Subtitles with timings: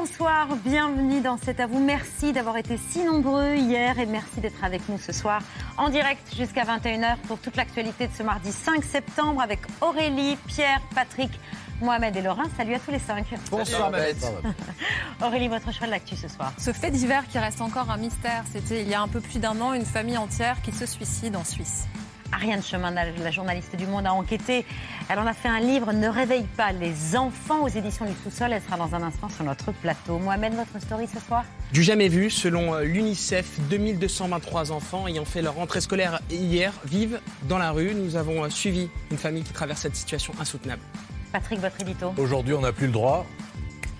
[0.00, 1.78] Bonsoir, bienvenue dans C'est à vous.
[1.78, 5.42] Merci d'avoir été si nombreux hier et merci d'être avec nous ce soir
[5.76, 10.80] en direct jusqu'à 21h pour toute l'actualité de ce mardi 5 septembre avec Aurélie, Pierre,
[10.94, 11.30] Patrick,
[11.82, 12.44] Mohamed et Laurent.
[12.56, 13.26] Salut à tous les cinq.
[13.50, 13.92] Bonsoir,
[15.22, 16.54] Aurélie, votre choix de l'actu ce soir.
[16.56, 19.38] Ce fait divers qui reste encore un mystère, c'était il y a un peu plus
[19.38, 21.84] d'un an une famille entière qui se suicide en Suisse.
[22.32, 24.64] Ariane Chemin, la journaliste du Monde, a enquêté.
[25.08, 28.52] Elle en a fait un livre, Ne réveille pas les enfants aux éditions du sous-sol.
[28.52, 30.18] Elle sera dans un instant sur notre plateau.
[30.18, 35.42] Mohamed, votre story ce soir Du jamais vu, selon euh, l'UNICEF, 2223 enfants ayant fait
[35.42, 37.94] leur rentrée scolaire hier vivent dans la rue.
[37.94, 40.82] Nous avons euh, suivi une famille qui traverse cette situation insoutenable.
[41.32, 43.26] Patrick, votre édito Aujourd'hui, on n'a plus le droit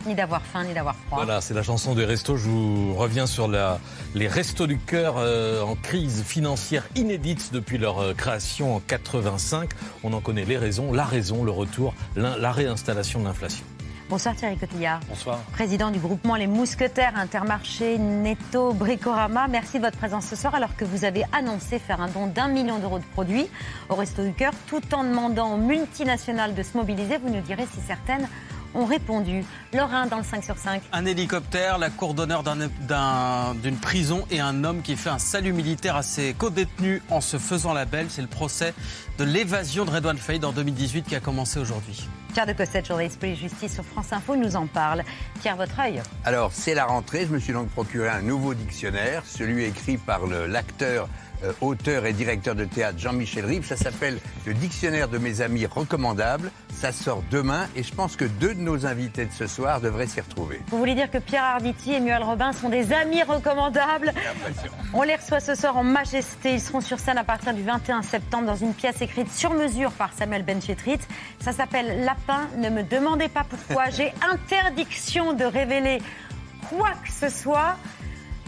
[0.06, 1.19] ni d'avoir faim, ni d'avoir froid.
[1.25, 2.37] Voilà, c'est la chanson des restos.
[2.37, 3.79] Je vous reviens sur la,
[4.15, 9.71] les restos du cœur euh, en crise financière inédite depuis leur euh, création en 85.
[10.03, 13.65] On en connaît les raisons, la raison, le retour, la réinstallation de l'inflation.
[14.11, 14.98] Bonsoir Thierry Cotillard.
[15.09, 15.39] Bonsoir.
[15.53, 19.47] Président du groupement Les Mousquetaires Intermarché Netto Bricorama.
[19.47, 22.48] Merci de votre présence ce soir alors que vous avez annoncé faire un don d'un
[22.48, 23.47] million d'euros de produits
[23.89, 27.19] au Resto du Cœur tout en demandant aux multinationales de se mobiliser.
[27.19, 28.27] Vous nous direz si certaines
[28.74, 29.44] ont répondu.
[29.72, 30.82] Lorrain dans le 5 sur 5.
[30.92, 35.96] Un hélicoptère, la cour d'honneur d'une prison et un homme qui fait un salut militaire
[35.96, 38.06] à ses co-détenus en se faisant la belle.
[38.08, 38.74] C'est le procès
[39.18, 42.08] de l'évasion de Redouane Faïd en 2018 qui a commencé aujourd'hui.
[42.32, 45.03] Pierre de Cossette, journaliste police-justice sur France Info, nous en parle.
[45.41, 47.26] Pierre, votre œil Alors, c'est la rentrée.
[47.26, 51.09] Je me suis donc procuré un nouveau dictionnaire, celui écrit par l'acteur
[51.45, 53.67] euh, auteur et directeur de théâtre Jean-Michel Rive.
[53.67, 56.51] Ça s'appelle Le Dictionnaire de mes amis recommandables.
[56.73, 60.06] Ça sort demain et je pense que deux de nos invités de ce soir devraient
[60.06, 60.61] s'y retrouver.
[60.69, 64.12] Vous voulez dire que Pierre Arditi et Muel Robin sont des amis recommandables?
[64.95, 66.55] On les reçoit ce soir en majesté.
[66.55, 69.93] Ils seront sur scène à partir du 21 septembre dans une pièce écrite sur mesure
[69.93, 71.01] par Samuel Benchetrit.
[71.41, 72.49] Ça s'appelle Lapin.
[72.57, 73.91] Ne me demandez pas pourquoi.
[73.91, 75.99] J'ai interdiction de révéler
[76.69, 77.77] quoi que ce soit.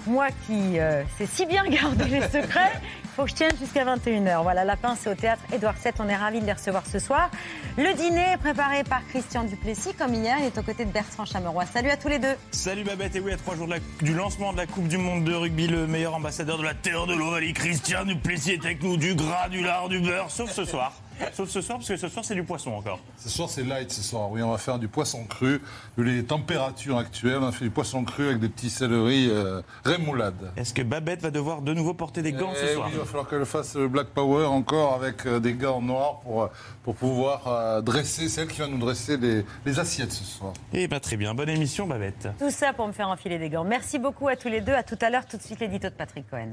[0.06, 2.72] Moi qui euh, sais si bien garder les secrets,
[3.04, 4.42] il faut que je tienne jusqu'à 21h.
[4.42, 5.92] Voilà, Lapin, c'est au théâtre Édouard VII.
[6.00, 7.30] On est ravis de les recevoir ce soir.
[7.76, 10.36] Le dîner est préparé par Christian Duplessis, comme hier.
[10.40, 11.66] Il est aux côtés de Bertrand Chameroy.
[11.66, 12.34] Salut à tous les deux.
[12.50, 13.14] Salut Babette.
[13.14, 13.68] Et oui, à trois jours
[14.00, 17.06] du lancement de la Coupe du Monde de rugby, le meilleur ambassadeur de la terre
[17.06, 18.96] de l'Ovalie, Christian Duplessis, est avec nous.
[18.96, 20.92] Du gras, du lard, du beurre, sauf ce soir.
[21.32, 23.00] Sauf ce soir, parce que ce soir, c'est du poisson encore.
[23.16, 24.30] Ce soir, c'est light ce soir.
[24.30, 25.60] Oui, on va faire du poisson cru.
[25.96, 29.62] Vu les températures actuelles, on a fait du poisson cru avec des petits céleris euh,
[29.84, 30.52] rémoulades.
[30.56, 33.04] Est-ce que Babette va devoir de nouveau porter des gants ce eh soir Il va
[33.04, 36.46] falloir qu'elle fasse le Black Power encore avec euh, des gants noirs pour, euh,
[36.82, 40.52] pour pouvoir euh, dresser, celle qui va nous dresser les, les assiettes ce soir.
[40.72, 41.34] Eh bien, très bien.
[41.34, 42.28] Bonne émission, Babette.
[42.38, 43.64] Tout ça pour me faire enfiler des gants.
[43.64, 44.72] Merci beaucoup à tous les deux.
[44.72, 45.26] À tout à l'heure.
[45.26, 46.50] Tout de suite, l'édito de Patrick Cohen.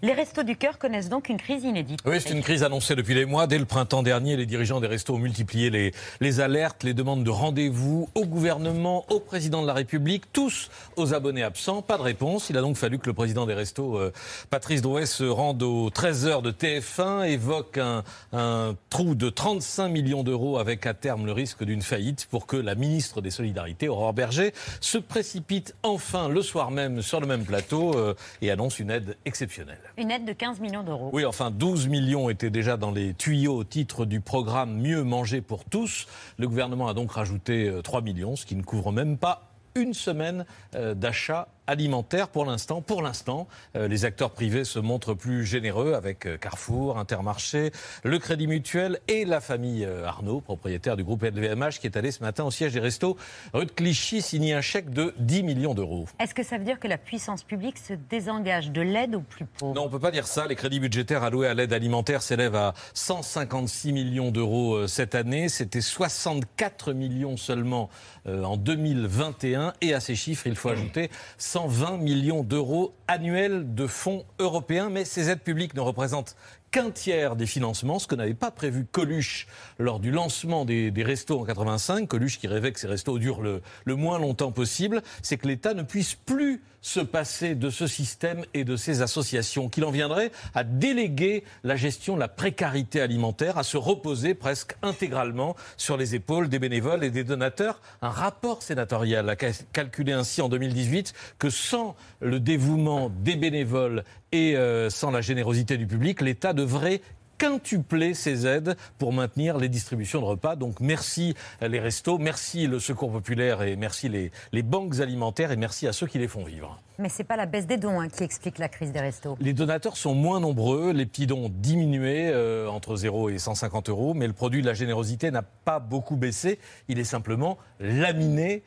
[0.00, 1.98] Les restos du cœur connaissent donc une crise inédite.
[2.04, 3.48] Oui, c'est une crise annoncée depuis des mois.
[3.48, 7.30] Dès le printemps dernier, les dirigeants des restos ont multiplié les, alertes, les demandes de
[7.30, 11.82] rendez-vous au gouvernement, au président de la République, tous aux abonnés absents.
[11.82, 12.48] Pas de réponse.
[12.48, 14.12] Il a donc fallu que le président des restos, euh,
[14.50, 19.88] Patrice Drouet, se rende aux 13 heures de TF1, évoque un, un trou de 35
[19.88, 23.88] millions d'euros avec à terme le risque d'une faillite pour que la ministre des Solidarités,
[23.88, 28.78] Aurore Berger, se précipite enfin le soir même sur le même plateau euh, et annonce
[28.78, 29.78] une aide exceptionnelle.
[29.98, 31.10] Une aide de 15 millions d'euros.
[31.12, 35.40] Oui, enfin 12 millions étaient déjà dans les tuyaux au titre du programme Mieux manger
[35.40, 36.06] pour tous.
[36.38, 39.94] Le gouvernement a donc rajouté 3 euh, millions, ce qui ne couvre même pas une
[39.94, 40.46] semaine
[40.76, 42.80] euh, d'achat alimentaire pour l'instant.
[42.80, 47.70] Pour l'instant, euh, les acteurs privés se montrent plus généreux avec euh, Carrefour, Intermarché,
[48.02, 52.10] le Crédit Mutuel et la famille euh, Arnaud, propriétaire du groupe LVMH, qui est allé
[52.10, 53.16] ce matin au siège des restos
[53.52, 56.06] rue de Clichy signer un chèque de 10 millions d'euros.
[56.18, 59.44] Est-ce que ça veut dire que la puissance publique se désengage de l'aide aux plus
[59.44, 59.74] pauvres?
[59.74, 60.46] Non, on ne peut pas dire ça.
[60.46, 65.50] Les crédits budgétaires alloués à l'aide alimentaire s'élèvent à 156 millions d'euros cette année.
[65.50, 67.90] C'était 64 millions seulement
[68.26, 69.74] en 2021.
[69.82, 71.10] Et à ces chiffres, il faut ajouter
[71.58, 76.36] 120 millions d'euros annuels de fonds européens, mais ces aides publiques ne représentent
[76.70, 79.46] qu'un tiers des financements, ce que n'avait pas prévu Coluche
[79.78, 83.40] lors du lancement des, des restos en 85, Coluche qui rêvait que ces restos durent
[83.42, 87.86] le, le moins longtemps possible, c'est que l'État ne puisse plus se passer de ce
[87.88, 93.00] système et de ces associations, qu'il en viendrait à déléguer la gestion de la précarité
[93.00, 97.80] alimentaire, à se reposer presque intégralement sur les épaules des bénévoles et des donateurs.
[98.00, 104.04] Un rapport sénatorial a ca- calculé ainsi en 2018 que sans le dévouement des bénévoles
[104.32, 107.00] et euh, sans la générosité du public, l'État devrait
[107.38, 110.56] quintupler ses aides pour maintenir les distributions de repas.
[110.56, 115.56] Donc merci les restos, merci le Secours populaire et merci les, les banques alimentaires et
[115.56, 116.82] merci à ceux qui les font vivre.
[116.98, 119.36] Mais c'est pas la baisse des dons hein, qui explique la crise des restos.
[119.40, 123.88] Les donateurs sont moins nombreux, les petits dons ont diminué euh, entre 0 et 150
[123.88, 126.58] euros, mais le produit de la générosité n'a pas beaucoup baissé.
[126.88, 128.64] Il est simplement laminé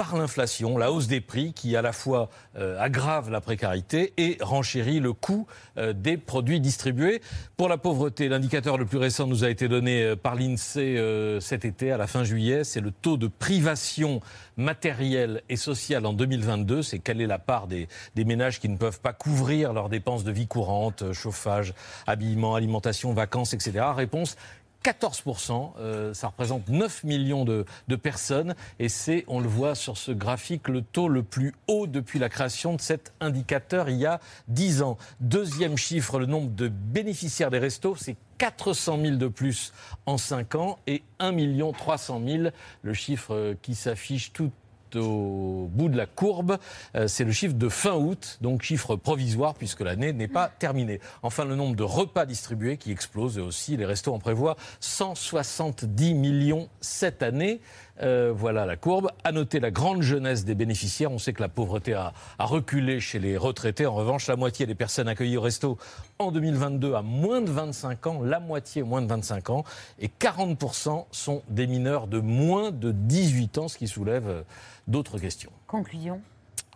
[0.00, 4.38] par l'inflation, la hausse des prix qui à la fois euh, aggrave la précarité et
[4.40, 7.20] renchérit le coût euh, des produits distribués.
[7.58, 11.38] Pour la pauvreté, l'indicateur le plus récent nous a été donné euh, par l'INSEE euh,
[11.40, 14.22] cet été, à la fin juillet, c'est le taux de privation
[14.56, 16.80] matérielle et sociale en 2022.
[16.82, 20.24] C'est quelle est la part des, des ménages qui ne peuvent pas couvrir leurs dépenses
[20.24, 21.74] de vie courante, chauffage,
[22.06, 23.84] habillement, alimentation, vacances, etc.
[23.94, 24.38] Réponse
[24.84, 29.98] 14%, euh, ça représente 9 millions de, de personnes et c'est, on le voit sur
[29.98, 34.06] ce graphique, le taux le plus haut depuis la création de cet indicateur il y
[34.06, 34.96] a 10 ans.
[35.20, 39.72] Deuxième chiffre, le nombre de bénéficiaires des restos, c'est 400 000 de plus
[40.06, 41.32] en 5 ans et 1
[41.72, 42.48] 300 000,
[42.82, 44.50] le chiffre qui s'affiche tout
[44.96, 46.58] au bout de la courbe,
[46.94, 51.00] euh, c'est le chiffre de fin août, donc chiffre provisoire puisque l'année n'est pas terminée.
[51.22, 53.76] Enfin, le nombre de repas distribués qui explose aussi.
[53.76, 57.60] Les restos en prévoient 170 millions cette année.
[58.02, 59.10] Euh, voilà la courbe.
[59.24, 61.12] À noter la grande jeunesse des bénéficiaires.
[61.12, 63.86] On sait que la pauvreté a, a reculé chez les retraités.
[63.86, 65.78] En revanche, la moitié des personnes accueillies au resto
[66.18, 69.64] en 2022 à moins de 25 ans, la moitié moins de 25 ans,
[69.98, 74.42] et 40% sont des mineurs de moins de 18 ans, ce qui soulève euh,
[74.86, 75.50] d'autres questions.
[75.66, 76.20] Conclusion.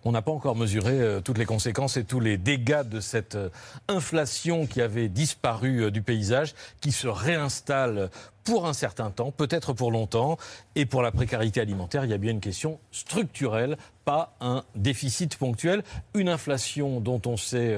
[0.05, 3.37] On n'a pas encore mesuré euh, toutes les conséquences et tous les dégâts de cette
[3.37, 3.49] euh,
[3.89, 8.11] inflation qui avait disparu euh, du paysage, qui se réinstalle
[8.45, 10.37] pour un certain temps, peut-être pour longtemps.
[10.75, 15.37] Et pour la précarité alimentaire, il y a bien une question structurelle, pas un déficit
[15.37, 15.83] ponctuel.
[16.15, 17.75] Une inflation dont on sait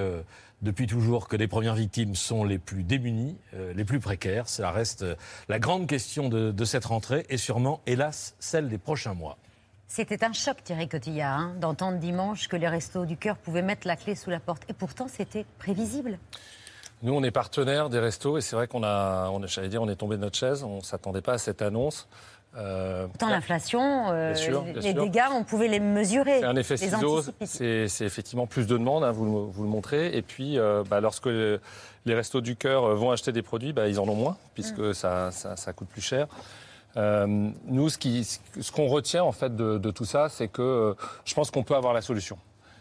[0.62, 4.48] depuis toujours que les premières victimes sont les plus démunies, euh, les plus précaires.
[4.48, 5.04] Ça reste
[5.48, 9.38] la grande question de, de cette rentrée et sûrement, hélas, celle des prochains mois.
[9.88, 13.86] C'était un choc, Thierry Cotillard, hein, d'entendre dimanche que les restos du cœur pouvaient mettre
[13.86, 14.62] la clé sous la porte.
[14.68, 16.18] Et pourtant, c'était prévisible.
[17.02, 19.82] Nous, on est partenaire des restos et c'est vrai qu'on a, on, a- j'allais dire,
[19.82, 20.64] on est tombé de notre chaise.
[20.64, 22.08] On s'attendait pas à cette annonce.
[22.56, 24.64] Euh, Pourtant, l'inflation, euh, les sûr.
[24.82, 26.38] dégâts, on pouvait les mesurer.
[26.40, 27.46] C'est un effet anticiper.
[27.86, 30.16] c'est effectivement plus de demandes, hein, vous, le- vous le montrez.
[30.16, 31.60] Et puis, euh, bah, lorsque le-
[32.06, 34.78] les restos du cœur euh, vont acheter des produits, bah, ils en ont moins, puisque
[34.78, 34.94] Mm.
[34.94, 36.28] ça, ça, ça coûte plus cher.
[36.96, 40.94] Euh, nous, ce qu'on retient en fait de, tout ça, c'est que euh,
[41.24, 42.38] je pense qu'on peut avoir la solution.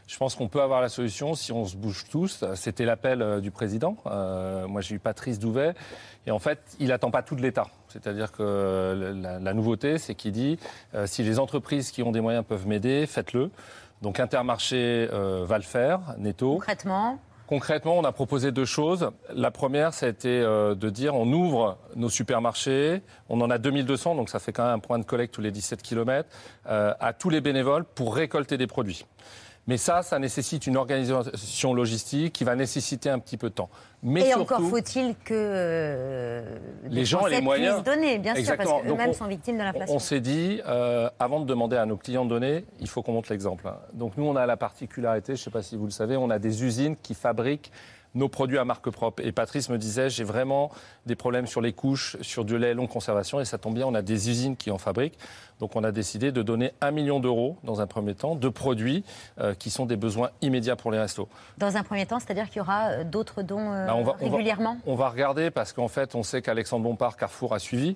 [0.08, 2.46] Je pense qu'on peut avoir la solution si on se bouge tous.
[2.54, 3.98] C'était l'appel euh, du président.
[4.06, 5.74] Moi, j'ai eu Patrice Douvet.
[6.28, 7.68] Et en fait, il n'attend pas tout de l'État.
[7.88, 10.60] C'est-à-dire que la, la nouveauté, c'est qu'il dit
[11.06, 13.52] si les entreprises qui ont des moyens peuvent m'aider, faites-le.
[14.02, 16.56] Donc Intermarché va le faire, Netto.
[16.56, 19.12] Concrètement, Concrètement, on a proposé deux choses.
[19.34, 23.58] La première, ça a été euh, de dire on ouvre nos supermarchés, on en a
[23.58, 26.28] 2200, donc ça fait quand même un point de collecte tous les 17 km,
[26.66, 29.06] à tous les bénévoles pour récolter des produits.
[29.68, 33.70] Mais ça, ça nécessite une organisation logistique qui va nécessiter un petit peu de temps.
[34.04, 36.58] Mais et surtout, encore faut-il que euh,
[36.88, 37.82] les gens et les moyens.
[37.84, 39.98] donner, bien sûr, parce qu'eux-mêmes on- sont victimes de On l'inflation.
[40.00, 43.32] s'est dit, euh, avant de demander à nos clients de donner, il faut qu'on montre
[43.32, 43.68] l'exemple.
[43.94, 46.30] Donc nous, on a la particularité, je ne sais pas si vous le savez, on
[46.30, 47.72] a des usines qui fabriquent
[48.16, 49.22] nos produits à marque propre.
[49.24, 50.72] Et Patrice me disait, j'ai vraiment
[51.06, 53.94] des problèmes sur les couches, sur du lait longue conservation, et ça tombe bien, on
[53.94, 55.18] a des usines qui en fabriquent.
[55.60, 59.04] Donc on a décidé de donner un million d'euros, dans un premier temps, de produits
[59.40, 61.28] euh, qui sont des besoins immédiats pour les restos.
[61.58, 64.16] Dans un premier temps, c'est-à-dire qu'il y aura euh, d'autres dons euh, Bah, on va-
[64.20, 64.78] on va- régulièrement?
[64.86, 67.96] On va regarder parce qu'en fait, on sait qu'Alexandre Bompard, Carrefour a suivi.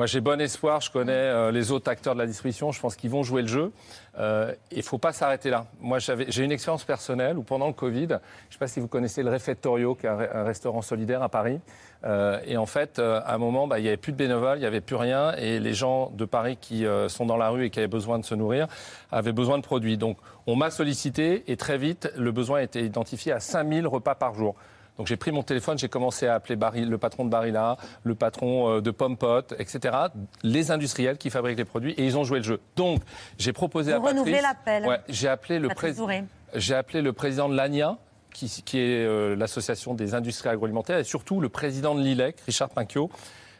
[0.00, 0.80] Moi, j'ai bon espoir.
[0.80, 2.72] Je connais euh, les autres acteurs de la distribution.
[2.72, 3.70] Je pense qu'ils vont jouer le jeu.
[4.18, 5.66] Euh, Il ne faut pas s'arrêter là.
[5.78, 8.88] Moi, j'ai une expérience personnelle où pendant le Covid, je ne sais pas si vous
[8.88, 11.60] connaissez le Refettorio, qui est un, re- un restaurant solidaire à Paris.
[12.04, 14.62] Euh, et en fait, à un moment, bah, il n'y avait plus de bénévoles, il
[14.62, 15.34] n'y avait plus rien.
[15.36, 18.24] Et les gens de Paris qui sont dans la rue et qui avaient besoin de
[18.24, 18.68] se nourrir
[19.12, 19.98] avaient besoin de produits.
[19.98, 20.16] Donc,
[20.46, 24.32] on m'a sollicité et très vite, le besoin a été identifié à 5000 repas par
[24.32, 24.54] jour.
[24.98, 28.76] Donc j'ai pris mon téléphone, j'ai commencé à appeler le patron de Barilla, le patron
[28.76, 29.96] euh, de Pompot, etc.,
[30.42, 32.60] les industriels qui fabriquent les produits, et ils ont joué le jeu.
[32.76, 33.02] Donc
[33.38, 34.42] j'ai proposé Vous à Patrice...
[34.42, 34.86] l'appel.
[34.86, 36.08] Ouais, j'ai appelé le président.
[36.54, 37.96] J'ai appelé le président de l'ANIA,
[38.34, 42.70] qui, qui est euh, l'association des industries agroalimentaires, et surtout le président de l'ILEC, Richard
[42.70, 43.10] Pinchot.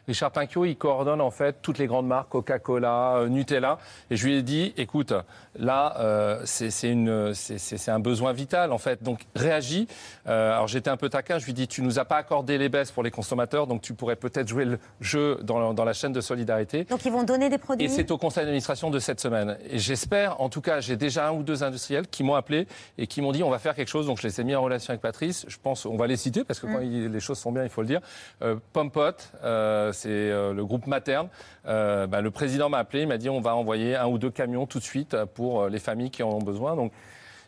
[0.07, 3.77] Richard Pinchot, il coordonne en fait toutes les grandes marques, Coca-Cola, euh, Nutella.
[4.09, 5.13] Et je lui ai dit, écoute,
[5.57, 9.03] là, euh, c'est un besoin vital en fait.
[9.03, 9.87] Donc réagis.
[10.27, 12.57] Euh, alors j'étais un peu taquin, je lui ai dit, tu nous as pas accordé
[12.57, 15.93] les baisses pour les consommateurs, donc tu pourrais peut-être jouer le jeu dans, dans la
[15.93, 16.83] chaîne de solidarité.
[16.85, 19.57] Donc ils vont donner des produits Et c'est au conseil d'administration de cette semaine.
[19.69, 22.67] Et j'espère, en tout cas, j'ai déjà un ou deux industriels qui m'ont appelé
[22.97, 24.07] et qui m'ont dit on va faire quelque chose.
[24.07, 25.45] Donc je les ai mis en relation avec Patrice.
[25.47, 27.69] Je pense, on va les citer parce que quand il- les choses sont bien, il
[27.69, 28.01] faut le dire.
[28.41, 29.01] Euh, Pompot,
[29.43, 31.27] euh, c'est euh, le groupe Materne.
[31.67, 34.31] Euh, bah, le président m'a appelé, il m'a dit on va envoyer un ou deux
[34.31, 36.75] camions tout de suite pour euh, les familles qui en ont besoin.
[36.75, 36.91] Donc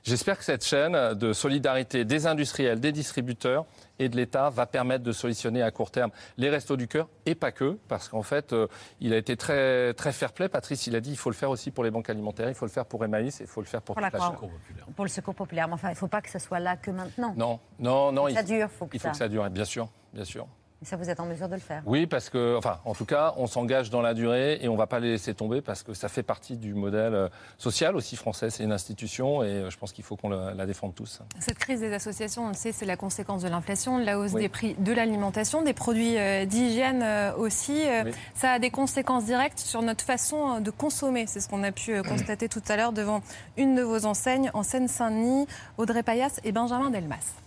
[0.05, 3.63] J'espère que cette chaîne de solidarité des industriels, des distributeurs
[3.99, 7.35] et de l'État va permettre de solutionner à court terme les restos du cœur et
[7.35, 8.67] pas que, parce qu'en fait, euh,
[8.99, 10.49] il a été très, très fair-play.
[10.49, 12.65] Patrice, il a dit il faut le faire aussi pour les banques alimentaires, il faut
[12.65, 14.49] le faire pour Emmaüs, il faut le faire pour, Pour la toute la Croix.
[14.75, 14.93] chaîne.
[14.93, 15.69] pour le secours populaire.
[15.69, 17.33] Mais enfin, il ne faut pas que ce soit là que maintenant.
[17.37, 18.27] Non, non, non.
[18.27, 20.45] Ça il, dure, faut que il faut ça- que ça dure, bien sûr, bien sûr.
[20.83, 21.81] Et ça, vous êtes en mesure de le faire.
[21.85, 24.77] Oui, parce que, enfin, en tout cas, on s'engage dans la durée et on ne
[24.77, 28.17] va pas les laisser tomber parce que ça fait partie du modèle euh, social aussi
[28.17, 28.49] français.
[28.49, 31.21] C'est une institution et euh, je pense qu'il faut qu'on la, la défende tous.
[31.39, 34.33] Cette crise des associations, on le sait, c'est la conséquence de l'inflation, de la hausse
[34.33, 34.41] Oui.
[34.41, 37.05] des prix de l'alimentation, des produits euh, d'hygiène
[37.37, 37.83] aussi.
[38.03, 38.11] Oui.
[38.35, 41.27] Ça a des conséquences directes sur notre façon de consommer.
[41.27, 43.21] C'est ce qu'on a pu constater tout à l'heure devant
[43.55, 45.47] une de vos enseignes en Seine-Saint-Denis,
[45.77, 47.42] Audrey Payas et Benjamin Delmas.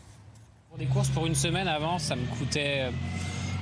[0.77, 2.91] Pour des courses pour une semaine avant, ça me coûtait euh,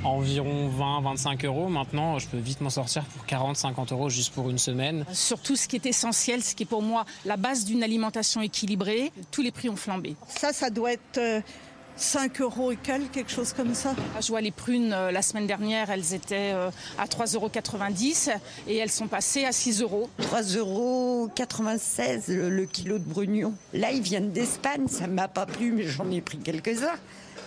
[0.03, 1.69] environ 20-25 euros.
[1.69, 5.05] Maintenant, je peux vite m'en sortir pour 40-50 euros juste pour une semaine.
[5.13, 8.41] Sur tout ce qui est essentiel, ce qui est pour moi la base d'une alimentation
[8.41, 10.17] équilibrée, tous les prix ont flambé.
[10.27, 11.41] Ça, ça doit être euh,
[11.97, 13.95] 5 euros et quelques, quelque chose comme ça.
[14.21, 18.77] Je vois les prunes euh, la semaine dernière, elles étaient euh, à 3,90 euros et
[18.77, 20.11] elles sont passées à 6 euros.
[20.21, 21.31] 3,96 euros
[22.29, 23.55] le, le kilo de brugnon.
[23.73, 26.97] Là, ils viennent d'Espagne, ça ne m'a pas plu, mais j'en ai pris quelques-uns.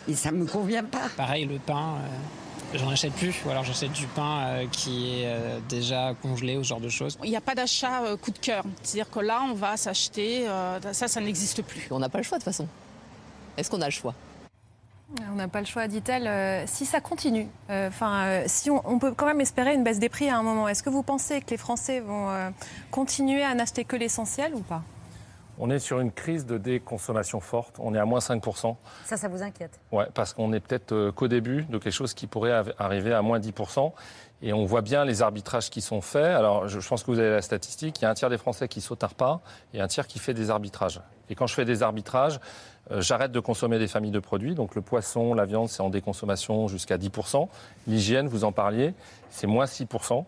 [0.08, 1.10] Et ça ne me convient pas.
[1.18, 3.36] Pareil, le pain, euh, j'en achète plus.
[3.46, 6.88] Ou alors j'achète du pain euh, qui est euh, déjà congelé ou ce genre de
[6.90, 7.18] choses.
[7.24, 8.64] Il n'y a pas d'achat euh, coup de cœur.
[8.84, 11.88] C'est-à-dire que là, on va s'acheter, euh, ça, ça n'existe plus.
[11.92, 12.68] On n'a pas le choix de toute façon.
[13.58, 14.14] Est-ce qu'on a le choix?
[15.32, 16.28] On n'a pas le choix, dit-elle.
[16.28, 19.84] Euh, si ça continue, euh, enfin, euh, si on, on peut quand même espérer une
[19.84, 22.50] baisse des prix à un moment, est-ce que vous pensez que les Français vont euh,
[22.92, 24.82] continuer à n'acheter que l'essentiel ou pas?
[25.60, 27.78] On est sur une crise de déconsommation forte.
[27.80, 28.76] On est à moins 5%.
[29.06, 29.80] Ça, ça vous inquiète?
[29.92, 33.40] Ouais, parce qu'on est peut-être qu'au début de quelque chose qui pourrait arriver à moins
[33.40, 33.92] 10%.
[34.44, 36.26] Et on voit bien les arbitrages qui sont faits.
[36.26, 38.00] Alors, je, pense que vous avez la statistique.
[38.00, 39.42] Il y a un tiers des Français qui sautent un repas
[39.74, 41.02] et un tiers qui fait des arbitrages.
[41.30, 42.40] Et quand je fais des arbitrages,
[43.00, 44.56] j'arrête de consommer des familles de produits.
[44.56, 47.48] Donc, le poisson, la viande, c'est en déconsommation jusqu'à 10%.
[47.88, 48.94] L'hygiène, vous en parliez,
[49.30, 50.26] c'est moins 6%.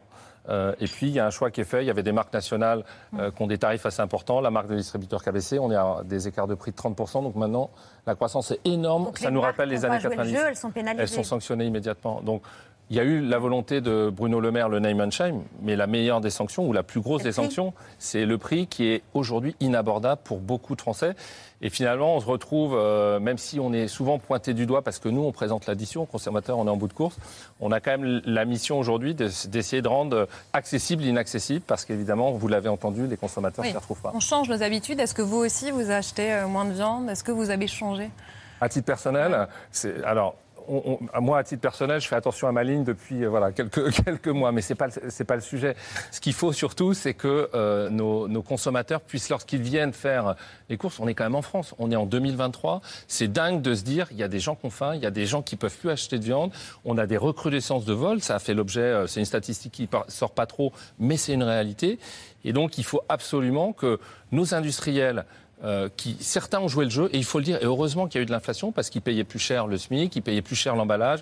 [0.47, 1.83] Euh, et puis, il y a un choix qui est fait.
[1.83, 2.83] Il y avait des marques nationales
[3.17, 4.41] euh, qui ont des tarifs assez importants.
[4.41, 7.23] La marque de distributeur KBC, on est à des écarts de prix de 30%.
[7.23, 7.69] Donc maintenant,
[8.07, 9.05] la croissance est énorme.
[9.05, 10.35] Donc, Ça nous rappelle les années joué le 90.
[10.35, 11.01] jeu, elles sont pénalisées.
[11.03, 12.21] Elles sont sanctionnées immédiatement.
[12.21, 12.41] Donc,
[12.89, 14.79] il y a eu la volonté de Bruno Le Maire, le
[15.11, 18.65] shame, mais la meilleure des sanctions, ou la plus grosse des sanctions, c'est le prix
[18.65, 21.13] qui est aujourd'hui inabordable pour beaucoup de Français.
[21.61, 24.97] Et finalement, on se retrouve, euh, même si on est souvent pointé du doigt, parce
[24.97, 27.17] que nous, on présente l'addition, consommateurs, on est en bout de course,
[27.59, 32.31] on a quand même la mission aujourd'hui de- d'essayer de rendre accessible l'inaccessible, parce qu'évidemment,
[32.31, 33.71] vous l'avez entendu, les consommateurs ne Oui.
[33.73, 34.11] s'y retrouvent pas.
[34.15, 34.99] On change nos habitudes.
[34.99, 37.09] Est-ce que vous aussi, vous achetez euh, moins de viande?
[37.09, 38.09] Est-ce que vous avez changé?
[38.61, 40.35] À titre personnel, c'est alors.
[40.69, 43.51] On- moi, à titre personnel, je fais attention à ma ligne depuis euh,
[44.05, 44.87] quelques, mois, mais ce n'est pas,
[45.27, 45.75] pas le sujet.
[46.11, 50.35] Ce qu'il faut surtout, c'est que euh, nos, consommateurs puissent, lorsqu'ils viennent faire
[50.69, 53.75] les courses, on est quand même en France, on est en 2023, c'est dingue de
[53.75, 55.41] se dire, il y a des gens qui ont faim, il y a des gens
[55.41, 56.51] qui peuvent plus acheter de viande,
[56.85, 59.87] on a des recrudescences de vol, ça a fait l'objet, euh, c'est une statistique qui
[59.87, 61.99] par- sort pas trop, mais c'est une réalité.
[62.45, 63.99] Et donc, il faut absolument que
[64.31, 65.25] nos industriels
[65.63, 68.19] euh, qui certains ont joué le jeu et il faut le dire et heureusement qu'il
[68.19, 70.55] y a eu de l'inflation parce qu'ils payaient plus cher le SMIC, ils payaient plus
[70.55, 71.19] cher l'emballage,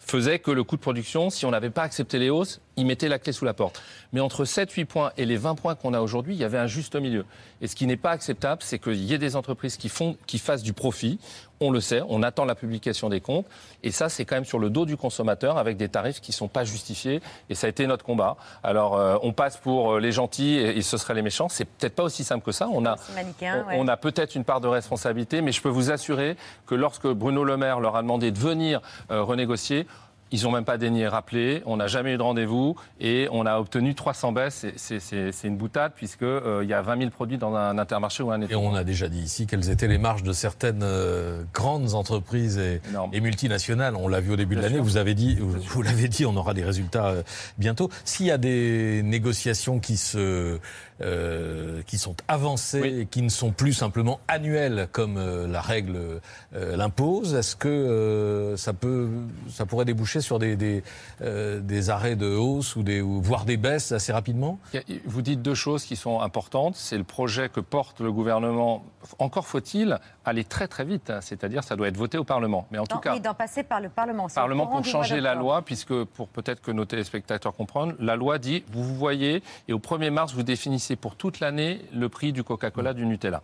[0.00, 3.08] faisait que le coût de production, si on n'avait pas accepté les hausses, ils mettaient
[3.08, 3.82] la clé sous la porte.
[4.12, 6.58] Mais entre 7 8 points et les 20 points qu'on a aujourd'hui, il y avait
[6.58, 7.24] un juste milieu.
[7.60, 10.38] Et ce qui n'est pas acceptable, c'est qu'il y ait des entreprises qui font qui
[10.38, 11.18] fassent du profit.
[11.60, 13.46] On le sait, on attend la publication des comptes
[13.82, 16.46] et ça c'est quand même sur le dos du consommateur avec des tarifs qui sont
[16.46, 17.20] pas justifiés
[17.50, 18.36] et ça a été notre combat.
[18.62, 21.64] Alors euh, on passe pour euh, les gentils et, et ce seraient les méchants, c'est
[21.64, 22.68] peut-être pas aussi simple que ça.
[22.72, 23.76] On a C'est manichéen, on, ouais.
[23.76, 27.42] on a peut-être une part de responsabilité, mais je peux vous assurer que lorsque Bruno
[27.42, 28.80] Le Maire leur a demandé de venir
[29.10, 29.88] euh, renégocier,
[30.30, 33.58] ils n'ont même pas daigné rappeler, on n'a jamais eu de rendez-vous et on a
[33.58, 34.66] obtenu 300 baisses.
[34.76, 38.54] C'est- une boutade puisqu'il y a 20 000 produits dans un intermarché ou un Et
[38.54, 42.80] on a déjà dit ici quelles étaient les marges de certaines euh, grandes entreprises et,
[43.12, 43.96] et multinationales.
[43.96, 44.76] On l'a vu au début de Bien l'année.
[44.80, 44.84] sûr.
[44.84, 47.22] Vous avez dit, vous, vous l'avez dit, on aura des résultats euh,
[47.56, 47.88] bientôt.
[48.04, 50.58] S'il y a des négociations qui se
[51.00, 56.20] euh, qui sont avancées et qui ne sont plus simplement annuelles comme euh, la règle
[56.54, 57.34] euh, l'impose.
[57.34, 59.08] Est-ce que euh, ça peut,
[59.48, 60.82] ça pourrait déboucher sur des des,
[61.22, 64.58] euh, des arrêts de hausse ou des ou voire des baisses assez rapidement?
[65.06, 66.76] Vous dites deux choses qui sont importantes.
[66.76, 68.84] C'est le projet que porte le gouvernement.
[69.18, 71.20] Encore faut-il aller très très vite, hein.
[71.22, 72.66] c'est-à-dire ça doit être voté au Parlement.
[72.70, 74.28] Mais en tout Non, cas, oui, d'en passer par le Parlement.
[74.28, 78.64] Parlement pour changer la loi, puisque pour peut-être que nos téléspectateurs comprennent, la loi dit,
[78.72, 82.44] vous vous voyez, et au 1er mars, vous définissez pour toute l'année le prix du
[82.44, 83.42] Coca-Cola, du Nutella.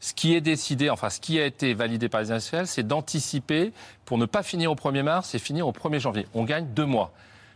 [0.00, 3.72] Ce qui est décidé, enfin ce qui a été validé par les industriels, c'est d'anticiper
[4.04, 6.26] pour ne pas finir au 1er mars et finir au 1er janvier.
[6.34, 7.12] On gagne deux mois.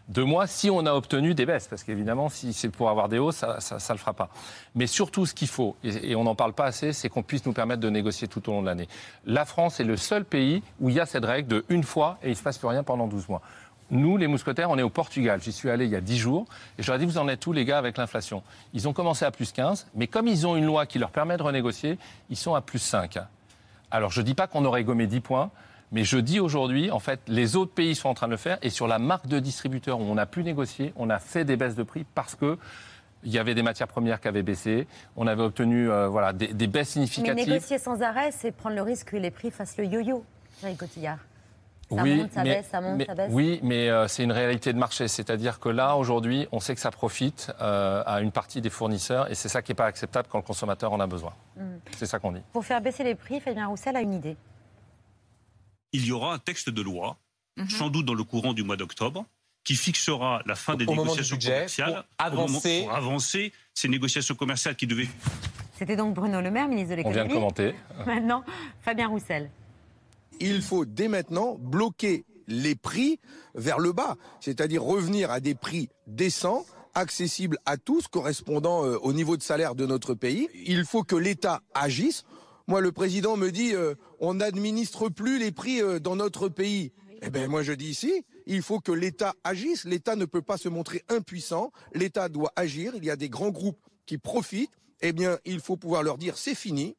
[0.08, 3.18] Deux mois si on a obtenu des baisses, parce qu'évidemment, si c'est pour avoir des
[3.18, 4.28] hausses, ça ne le fera pas.
[4.74, 7.46] Mais surtout, ce qu'il faut, et, et on n'en parle pas assez, c'est qu'on puisse
[7.46, 8.88] nous permettre de négocier tout au long de l'année.
[9.24, 12.18] La France est le seul pays où il y a cette règle de une fois
[12.24, 13.42] et il ne se passe plus rien pendant 12 mois.
[13.90, 15.40] Nous, les mousquetaires, on est au Portugal.
[15.42, 16.46] J'y suis allé il y a 10 jours
[16.78, 18.42] et je leur ai dit, vous en êtes tous les gars avec l'inflation?
[18.72, 21.36] Ils ont commencé à plus 15, mais comme ils ont une loi qui leur permet
[21.36, 21.98] de renégocier,
[22.30, 23.18] ils sont à plus 5.
[23.90, 25.50] Alors, je ne dis pas qu'on aurait gommé 10 points,
[25.92, 28.58] mais je dis aujourd'hui, en fait, les autres pays sont en train de le faire.
[28.62, 31.56] Et sur la marque de distributeur où on a pu négocier, on a fait des
[31.56, 32.58] baisses de prix parce que
[33.24, 34.86] il y avait des matières premières qui avaient baissé.
[35.16, 37.48] On avait obtenu euh, voilà, des, des baisses Mais significatives.
[37.50, 40.24] négocier sans arrêt, c'est prendre le risque que les prix fassent le yo-yo,
[40.78, 41.18] Cotillard.
[41.92, 43.30] Ça oui, monte, ça mais, baisse, ça monte, mais- ça baisse.
[43.32, 45.08] Oui, mais euh, c'est une réalité de marché.
[45.08, 49.30] C'est-à-dire que là, aujourd'hui, on sait que ça profite euh, à une partie des fournisseurs
[49.30, 51.32] et c'est ça qui n'est pas acceptable quand le consommateur en a besoin.
[51.56, 51.62] Mm.
[51.96, 52.42] C'est ça qu'on dit.
[52.52, 54.36] Pour faire baisser les prix, Fabien Roussel a une idée.
[55.92, 57.16] il y aura un texte de loi,
[57.56, 57.68] Mhm.
[57.68, 59.24] sans doute dans le courant du mois d'octobre,
[59.64, 62.82] qui fixera la fin des Au négociations budget, commerciales pour moment- avancer.
[62.84, 65.08] pour avancer ces négociations commerciales qui devaient
[65.74, 67.28] C'était donc Bruno Le Maire, ministre de On vient l'économie.
[67.28, 67.74] de commenter.
[68.06, 68.44] Maintenant,
[68.82, 69.50] Fabien Roussel.
[70.40, 73.20] Il faut dès maintenant bloquer les prix
[73.54, 79.12] vers le bas, c'est-à-dire revenir à des prix décents, accessibles à tous, correspondant euh, au
[79.12, 80.48] niveau de salaire de notre pays.
[80.54, 82.24] Il faut que l'État agisse.
[82.66, 86.92] Moi, le président me dit, euh, on n'administre plus les prix euh, dans notre pays.
[87.22, 89.84] Eh bien, moi, je dis ici, il faut que l'État agisse.
[89.84, 91.70] L'État ne peut pas se montrer impuissant.
[91.94, 92.94] L'État doit agir.
[92.96, 94.72] Il y a des grands groupes qui profitent.
[95.02, 96.96] Eh bien, il faut pouvoir leur dire, c'est fini.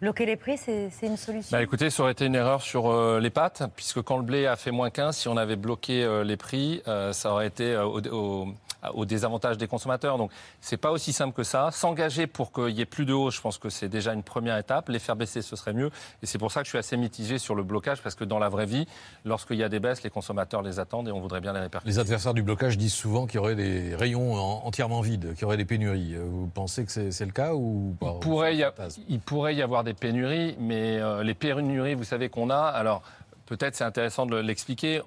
[0.00, 1.56] Bloquer les prix, c'est une solution.
[1.56, 4.46] Bah, écoutez, ça aurait été une erreur sur euh, les pâtes, puisque quand le blé
[4.46, 7.72] a fait moins 15, si on avait bloqué euh, les prix, euh, ça aurait été
[7.72, 8.48] euh, au, au-
[8.94, 10.16] au désavantage des consommateurs.
[10.18, 10.30] Donc,
[10.60, 11.70] c'est pas aussi simple que ça.
[11.72, 14.58] S'engager pour qu'il y ait plus de hausse, je pense que c'est déjà une première
[14.58, 14.90] étape.
[14.90, 15.90] Les faire baisser, ce serait mieux.
[16.22, 18.38] Et c'est pour ça que je suis assez mitigé sur le blocage, parce que dans
[18.38, 18.86] la vraie vie,
[19.24, 21.90] lorsqu'il y a des baisses, les consommateurs les attendent et on voudrait bien les répercuter.
[21.90, 25.42] Les adversaires du blocage disent souvent qu'il y aurait des rayons en- entièrement vides, qu'il
[25.42, 26.14] y aurait des pénuries.
[26.16, 28.12] Vous pensez que c'est c'est le cas ou pas?
[28.16, 28.74] Il pourrait, y a-
[29.08, 32.60] il pourrait y avoir des pénuries, mais euh, les pénuries, vous savez qu'on a.
[32.60, 33.02] Alors,
[33.46, 35.00] peut-être c'est intéressant de l'expliquer.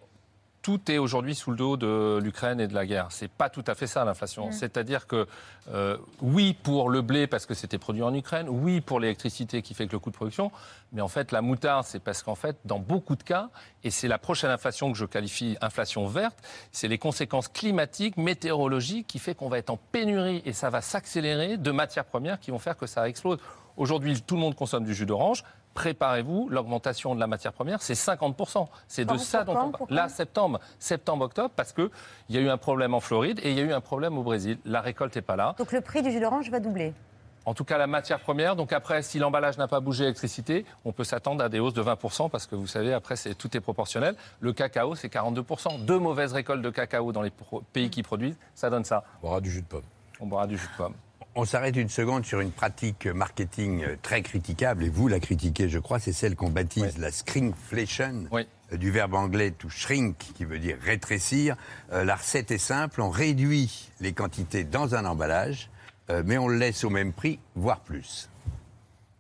[0.62, 3.08] Tout est aujourd'hui sous le dos de l'Ukraine et de la guerre.
[3.12, 4.50] C'est pas tout à fait ça l'inflation.
[4.50, 4.52] Mm.
[4.52, 5.26] C'est-à-dire que
[5.74, 9.74] euh, oui pour le blé parce que c'était produit en Ukraine, oui pour l'électricité qui
[9.74, 10.52] fait que le coût de production,
[10.92, 13.50] mais en fait la moutarde c'est parce qu'en fait dans beaucoup de cas
[13.86, 16.38] et c'est la prochaine inflation que je qualifie inflation verte,
[16.74, 20.82] c'est les conséquences climatiques, météorologiques qui fait qu'on va être en pénurie et ça va
[20.82, 23.40] s'accélérer de matières premières qui vont faire que ça explose.
[23.80, 25.44] Aujourd'hui, tout le monde consomme du jus d'orange.
[25.74, 28.68] Préparez-vous, l'augmentation de la matière première, c'est 50%.
[28.90, 29.86] C'est de ça dont on parle.
[29.90, 31.90] Là, septembre, septembre, octobre, parce qu'il
[32.30, 34.24] y a eu un problème en Floride et il y a eu un problème au
[34.24, 34.58] Brésil.
[34.66, 35.56] La récolte n'est pas là.
[35.58, 36.94] Donc le prix du jus d'orange va doubler.
[37.46, 38.58] En tout cas, la matière première.
[38.58, 41.82] Donc après, si l'emballage n'a pas bougé l'électricité, on peut s'attendre à des hausses de
[41.82, 44.16] 20% parce que vous savez, après, c'est, tout est proportionnel.
[44.42, 45.86] Le cacao, c'est 42%.
[45.86, 49.06] Deux mauvaises récoltes de cacao dans les pro- pays qui produisent, ça donne ça.
[49.24, 49.84] On boira du jus de pomme.
[50.20, 50.94] On boira du jus de pomme.
[51.42, 55.70] On s'arrête une seconde sur une pratique marketing euh, très critiquable, et vous la critiquez,
[55.70, 60.44] je crois, c'est celle qu'on baptise la shrinkflation, euh, du verbe anglais to shrink, qui
[60.44, 61.56] veut dire rétrécir.
[61.94, 65.70] Euh, la recette est simple, on réduit les quantités dans un emballage,
[66.10, 68.30] euh, mais on le laisse au même prix, voire plus.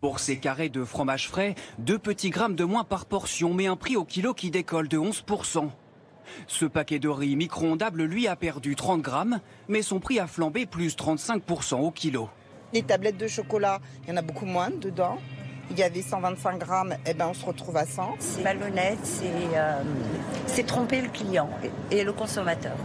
[0.02, 3.78] Pour ces carrés de fromage frais, 2 petits grammes de moins par portion, mais un
[3.78, 5.70] prix au kilo qui décolle de 11%.
[6.48, 10.66] Ce paquet de riz micro-ondable, lui, a perdu 30 grammes, mais son prix a flambé
[10.66, 12.30] plus 35% au kilo.
[12.74, 15.18] Les tablettes de chocolat, il y en a beaucoup moins dedans.
[15.72, 18.16] Il y avait 125 grammes, et ben on se retrouve à 100.
[18.20, 19.82] C'est malhonnête, c'est euh,
[20.48, 21.50] c'est tromper le client
[21.92, 22.76] et, et le consommateur.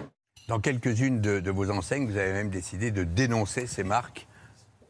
[0.49, 4.27] Dans quelques-unes de, de vos enseignes, vous avez même décidé de dénoncer ces marques.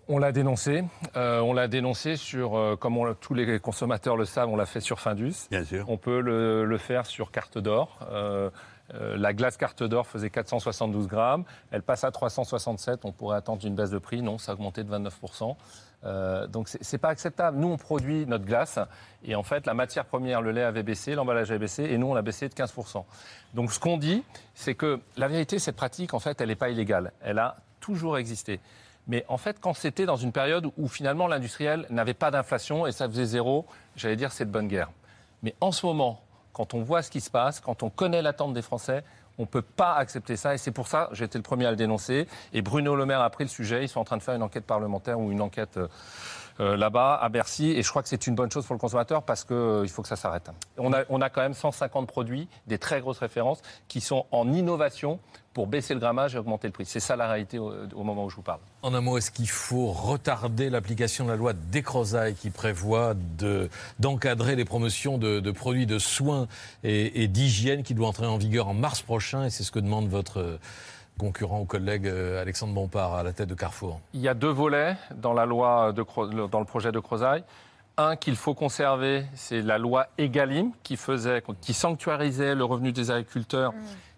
[0.09, 0.85] On l'a dénoncé.
[1.17, 4.67] Euh, on l'a dénoncé sur, euh, comme on tous les consommateurs le savent, on l'a
[4.67, 5.35] fait sur Findus.
[5.51, 5.85] Bien sûr.
[5.89, 7.99] On peut le, le faire sur carte d'or.
[8.93, 11.45] Euh, la glace carte d'or faisait 472 grammes.
[11.71, 13.05] Elle passe à 367.
[13.05, 14.21] On pourrait attendre une baisse de prix.
[14.23, 15.57] Non, ça a augmenté de 29%.
[16.05, 17.57] Euh, donc c'est c'est pas acceptable.
[17.57, 18.79] Nous, on produit notre glace
[19.25, 22.09] et en fait, la matière première, le lait avait baissé, l'emballage avait baissé et nous,
[22.09, 23.05] on l'a baissé de 15%.
[23.55, 24.23] Donc ce qu'on dit,
[24.55, 27.13] c'est que la vérité, cette pratique, en fait, elle n'est pas illégale.
[27.23, 28.61] Elle a toujours existé.
[29.07, 32.93] Mais en fait, quand c'était dans une période où finalement l'industriel n'avait pas d'inflation et
[32.93, 34.91] ça faisait zéro, j'allais dire c'est de bonne guerre.
[35.43, 38.55] Mais en ce moment, quand on voit ce qui se passe, quand on connaît l'attente
[38.55, 39.05] des Français,
[39.39, 41.71] on ne peut pas accepter ça et c'est pour ça j'ai été le premier à
[41.71, 42.27] le dénoncer.
[42.53, 43.85] Et Bruno Le Maire a pris le sujet.
[43.85, 45.89] Ils sont en train de faire une enquête parlementaire ou une enquête euh,
[46.59, 47.71] là-bas à Bercy.
[47.71, 50.03] Et je crois que c'est une bonne chose pour le consommateur parce qu'il il faut
[50.03, 50.51] que ça s'arrête.
[50.79, 55.19] On a, quand même 150 produits, des très grosses références, qui sont en innovation
[55.55, 56.85] pour baisser le grammage et augmenter le prix.
[56.85, 58.59] C'est ça la réalité au, moment où je vous parle.
[58.83, 63.71] En un mot, est-ce qu'il faut retarder l'application de la loi Descrozaille qui prévoit de-
[64.01, 66.49] d'encadrer les promotions de, produits de soins
[66.83, 69.45] et, et d'hygiène qui doit entrer en vigueur en mars prochain?
[69.45, 70.59] Et c'est ce que demande votre euh,
[71.19, 74.01] concurrent ou collègue euh, Alexandre Bompard à la tête de Carrefour.
[74.15, 76.05] Il y a deux volets dans la loi de,
[76.49, 77.45] dans le projet de Crozaille.
[77.97, 83.13] Un qu'il faut conserver, c'est la loi Egalim qui faisait, qui sanctuarisait le revenu des
[83.13, 83.73] agriculteurs.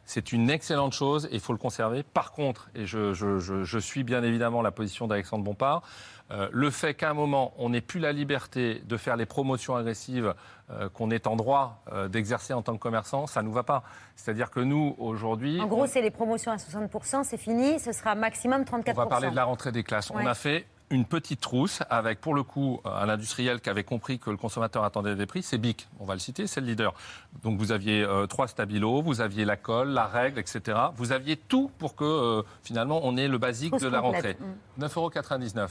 [0.06, 2.02] C'est une excellente chose et il faut le conserver.
[2.02, 5.82] Par contre, et je, je- je- je suis bien évidemment la position d'Alexandre Bompard,
[6.30, 9.76] euh, le fait qu'à un moment, on n'ait plus la liberté de faire les promotions
[9.76, 10.34] agressives
[10.70, 13.62] euh, qu'on est en droit euh, d'exercer en tant que commerçant, ça ne nous va
[13.62, 13.84] pas.
[14.16, 18.14] C'est-à-dire que nous, aujourd'hui, En gros, c'est les promotions à 60%, c'est fini, ce sera
[18.14, 18.90] maximum 34%.
[18.90, 20.10] on va parler de la rentrée des classes.
[20.10, 20.22] Ouais.
[20.22, 24.18] On a fait une petite trousse avec, pour le coup, un industriel qui avait compris
[24.18, 25.42] que le consommateur attendait des prix.
[25.42, 26.94] C'est BIC, on va le citer, c'est le leader.
[27.42, 30.78] Donc vous aviez euh, trois stabilos, vous aviez la colle, la règle, etc.
[30.94, 34.38] Vous aviez tout pour que, euh, finalement, on ait le basique de la complète.
[34.38, 34.46] rentrée.
[34.78, 34.84] Mm.
[34.84, 35.68] 9,99 euros.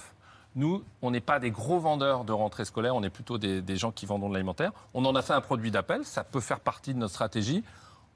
[0.56, 3.76] Nous, on n'est pas des gros vendeurs de rentrée scolaire, on est plutôt des, des
[3.78, 4.72] gens qui vendent de l'alimentaire.
[4.94, 7.64] On en a fait un produit d'appel, ça peut faire partie de notre stratégie.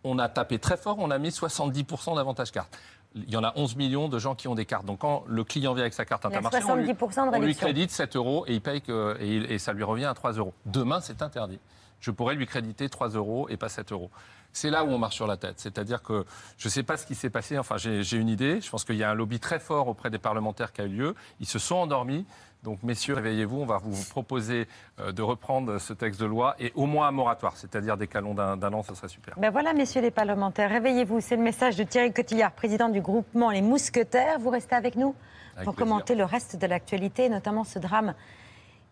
[0.06, 2.78] On a tapé très fort, on a mis 70% d'avantage carte.
[3.16, 4.86] Il y en a 11 millions de gens qui ont des cartes.
[4.86, 7.40] Donc quand le client vient avec sa carte Intermarché, on lui, 70% de on lui
[7.42, 7.66] réduction.
[7.66, 10.34] crédite 7 euros et, il paye que, et, il- et ça lui revient à 3
[10.34, 10.54] euros.
[10.66, 11.60] Demain, c'est interdit.
[12.00, 14.10] Je pourrais lui créditer 3 euros et pas 7 euros.
[14.54, 15.56] C'est là où on marche sur la tête.
[15.60, 16.26] C'est-à-dire que
[16.58, 17.58] je ne sais pas ce qui s'est passé.
[17.58, 18.62] Enfin, j'ai une idée.
[18.62, 20.90] Je pense qu'il y a un lobby très fort auprès des parlementaires qui a eu
[20.90, 21.16] lieu.
[21.40, 22.26] Ils se sont endormis.
[22.64, 23.58] Donc, messieurs, réveillez-vous.
[23.62, 24.68] On va vous proposer
[25.00, 28.34] euh, de reprendre ce texte de loi et au moins un moratoire, c'est-à-dire des calons
[28.34, 29.36] d'un an, ce serait super.
[29.38, 31.22] Ben voilà, messieurs les parlementaires, réveillez-vous.
[31.22, 34.40] C'est le message de Thierry Cotillard, président du groupement Les Mousquetaires.
[34.40, 35.16] Vous restez avec nous
[35.56, 35.90] Avec pour plaisir.
[35.90, 38.14] commenter le reste de l'actualité, notamment ce drame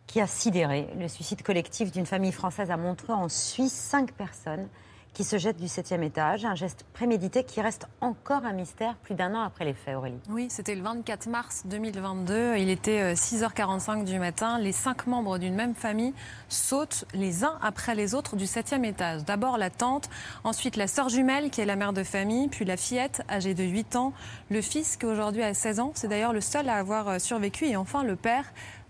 [0.05, 3.73] qui a sidéré le suicide collectif d'une famille française à Montreux en Suisse.
[3.73, 4.69] Cinq personnes
[5.17, 6.45] qui se jettent du septième étage.
[6.45, 10.19] Un geste prémédité qui reste encore un mystère plus d'un an après les faits, Aurélie.
[10.30, 12.58] Oui, c'était le 24 mars 2022.
[12.58, 14.60] Il était euh, 6h45 du matin.
[14.60, 16.13] Les cinq membres d'une même famille
[16.49, 19.25] sautent les uns après les autres du septième étage.
[19.25, 20.08] D'abord la tante,
[20.43, 23.63] ensuite la sœur jumelle qui est la mère de famille, puis la fillette âgée de
[23.63, 24.13] 8 ans,
[24.51, 25.93] le fils qui aujourd'hui a 16 ans.
[25.95, 27.65] C'est d'ailleurs le seul à avoir euh, survécu.
[27.65, 28.45] Et enfin le père.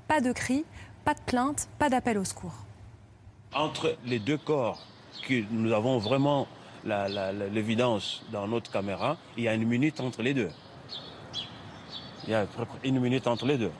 [0.09, 0.65] Pas de cris,
[1.05, 2.65] pas de plainte, pas d'appel au secours.
[3.53, 4.81] entre les deux corps,
[5.21, 6.47] que nous avons vraiment
[6.83, 10.49] l'évidence dans notre caméra, il y a une minute entre les deux.
[12.23, 12.45] Il y a
[12.83, 13.71] une minute entre les deux.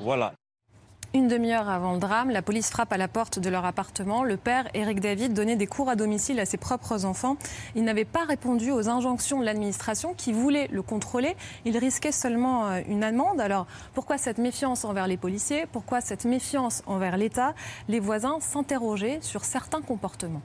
[0.00, 0.32] Voilà.
[1.12, 4.22] Une demi-heure avant le drame, la police frappe à la porte de leur appartement.
[4.22, 7.36] Le père, Éric David, donnait des cours à domicile à ses propres enfants.
[7.74, 11.34] Il n'avait pas répondu aux injonctions de l'administration qui voulait le contrôler.
[11.64, 13.40] Il risquait seulement euh, une amende.
[13.40, 15.66] Alors pourquoi cette méfiance envers les policiers?
[15.72, 17.54] Pourquoi cette méfiance envers l'État?
[17.88, 20.42] Les voisins s'interrogeaient sur certains comportements.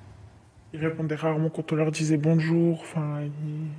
[0.74, 2.82] Ils répondaient rarement quand on leur disait bonjour.
[2.82, 3.70] Enfin, ils-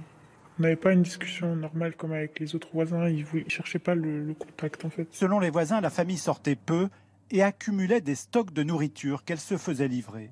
[0.58, 3.08] on n'avait pas une discussion normale comme avec les autres voisins.
[3.08, 5.06] Ils ne cherchaient pas le, le contact en fait.
[5.12, 6.88] Selon les voisins, la famille sortait peu
[7.30, 10.30] et accumulait des stocks de nourriture qu'elle se faisait livrer.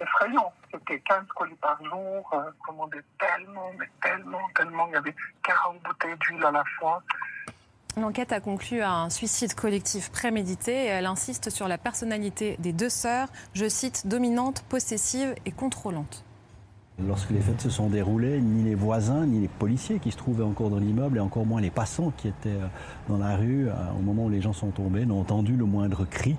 [0.00, 0.52] effrayant.
[0.72, 4.86] C'était 15 colis par jour, euh, commandait tellement, mais tellement, tellement.
[4.88, 7.02] Il y avait 40 bouteilles d'huile à la fois.
[7.98, 12.74] L'enquête a conclu à un suicide collectif prémédité et elle insiste sur la personnalité des
[12.74, 16.22] deux sœurs, je cite, dominante, possessive et contrôlante.
[16.98, 20.44] Lorsque les faits se sont déroulés, ni les voisins, ni les policiers qui se trouvaient
[20.44, 22.66] encore dans l'immeuble, et encore moins les passants qui étaient euh,
[23.08, 26.04] dans la rue euh, au moment où les gens sont tombés, n'ont entendu le moindre
[26.04, 26.36] cri.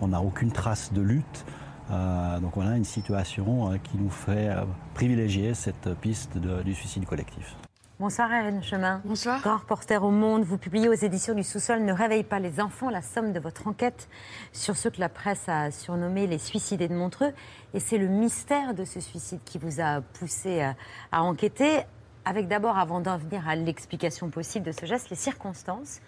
[0.00, 1.44] On n'a aucune trace de lutte.
[1.92, 4.50] Euh, donc voilà une situation qui nous fait
[4.94, 7.54] privilégier cette piste de- du suicide collectif.
[7.98, 9.00] Bonsoir Erin Chemin.
[9.06, 9.40] Bonsoir.
[9.40, 12.90] Grand reporter au Monde, vous publiez aux éditions du Sous-sol Ne réveille pas les enfants,
[12.90, 14.10] la somme de votre enquête
[14.52, 17.32] sur ceux que la presse a surnommés les suicidés de Montreux.
[17.72, 20.76] Et c'est le mystère de ce suicide qui vous a poussé à,
[21.10, 21.84] à enquêter,
[22.26, 26.02] avec d'abord, avant d'en venir à l'explication possible de ce geste, les circonstances,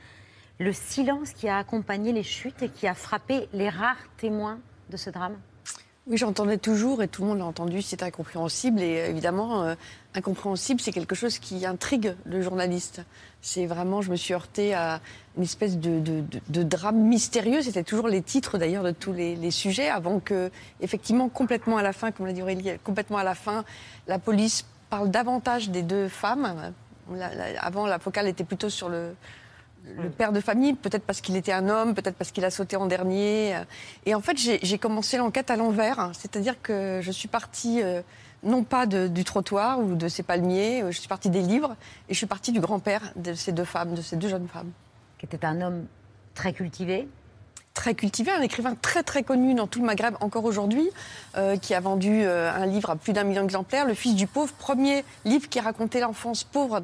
[0.58, 4.58] le silence qui a accompagné les chutes et qui a frappé les rares témoins
[4.90, 5.38] de ce drame.
[6.10, 8.80] Oui, j'entendais toujours et tout le monde l'a entendu, c'est incompréhensible.
[8.80, 9.74] Et évidemment, euh,
[10.14, 13.02] incompréhensible, c'est quelque chose qui intrigue le journaliste.
[13.42, 15.02] C'est vraiment, je me suis heurtée à
[15.36, 17.60] une espèce de, drame mystérieux.
[17.60, 21.92] C'était toujours les titres d'ailleurs de tous les, sujets, avant que, effectivement, complètement à la
[21.92, 23.66] fin, comme l'a dit Aurélie, complètement à la fin,
[24.06, 26.72] la police parle davantage des deux femmes.
[27.60, 29.14] Avant, la focale était plutôt sur le,
[29.96, 32.76] le père de famille, peut-être parce qu'il était un homme, peut-être parce qu'il a sauté
[32.76, 33.56] en dernier.
[34.06, 38.02] Et en fait, j'ai commencé l'enquête à l'envers, c'est-à-dire que je suis partie euh,
[38.42, 41.74] non pas de- du trottoir ou de ces palmiers, euh, je suis partie des livres
[42.08, 44.70] et je suis partie du grand-père de ces deux femmes, de ces deux jeunes femmes.
[45.18, 45.86] Qui était un homme
[46.34, 47.08] très cultivé
[47.78, 50.90] Très cultivé, un écrivain très très connu dans tout le Maghreb encore aujourd'hui,
[51.36, 54.26] euh, qui a vendu euh, un livre à plus d'un million d'exemplaires, Le Fils du
[54.26, 56.82] pauvre, premier livre qui racontait l'enfance pauvre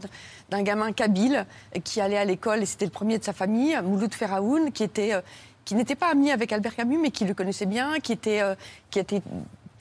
[0.50, 3.76] d'un gamin kabyle euh, qui allait à l'école et c'était le premier de sa famille,
[3.83, 5.20] Mouloud Feraoun, qui était
[5.72, 8.42] n'était pas ami avec Albert Camus mais qui le connaissait bien, qui était
[8.92, 9.20] qui été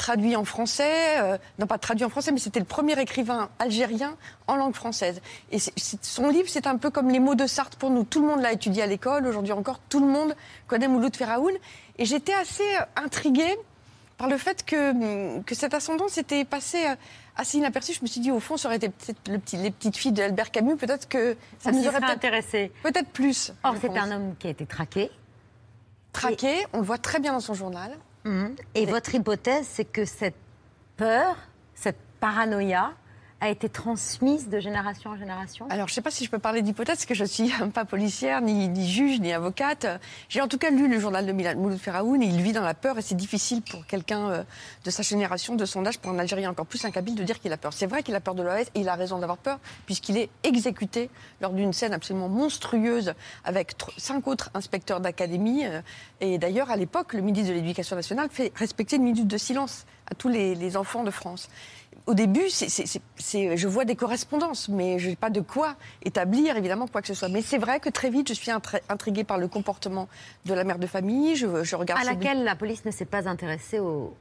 [0.03, 4.17] traduit en français, euh, non pas traduit en français, mais c'était le premier écrivain algérien
[4.47, 5.21] en langue française.
[5.53, 8.03] Et son livre, c'est un peu comme les mots de Sartre pour nous.
[8.03, 10.35] Tout le monde l'a étudié à l'école, aujourd'hui encore, tout le monde
[10.67, 11.53] connaît Mouloud Feraoun.
[11.97, 13.55] Et j'étais assez euh, intriguée
[14.17, 16.95] par le fait que, hum, que cette ascendance était passée euh,
[17.37, 17.93] assez inaperçue.
[17.93, 20.11] Je me suis dit, au fond, ça aurait été peut-être le petit, les petites filles
[20.11, 22.73] d'Albert Camus, peut-être que ça Ça nous aurait intéressé.
[22.83, 23.53] Peut-être plus.
[23.63, 25.09] Or, c'est un homme qui a été traqué.
[26.11, 27.97] Traqué, on le voit très bien dans son journal.
[28.25, 28.55] Mhm.
[28.75, 30.35] Et votre hypothèse, c'est que cette
[30.97, 31.35] peur,
[31.75, 32.93] cette paranoïa,
[33.43, 35.67] a été transmise de génération en génération?
[35.69, 37.83] Alors, je ne sais pas si je peux parler d'hypothèse, parce que je suis pas
[37.83, 39.85] policière, ni, juge, ni avocate.
[40.29, 42.21] J'ai en tout cas lu le journal de Mouloud Feraoun.
[42.21, 44.43] Il vit dans la peur et c'est difficile pour quelqu'un euh,
[44.85, 47.51] de sa génération, de son âge, pour un Algérien encore plus Kabyle, de dire qu'il
[47.51, 47.73] a peur.
[47.73, 50.29] C'est vrai qu'il a peur de l'OAS et il a raison d'avoir peur, puisqu'il est
[50.43, 51.09] exécuté
[51.41, 55.65] lors d'une scène absolument monstrueuse avec cinq autres inspecteurs d'académie.
[55.65, 55.81] euh,
[56.21, 59.85] Et d'ailleurs, à l'époque, le ministre de l'Éducation nationale fait respecter une minute de silence
[60.09, 61.49] à tous les enfants de France.
[62.05, 67.01] Au début, je vois des correspondances, mais je n'ai pas de quoi établir, évidemment, quoi
[67.01, 67.29] que ce soit.
[67.29, 68.51] Mais c'est vrai que très vite, je suis
[68.89, 70.09] intriguée par le comportement
[70.45, 71.35] de la mère de famille.
[71.35, 74.13] Je, je regarde à laquelle la police ne s'est pas intéressée au,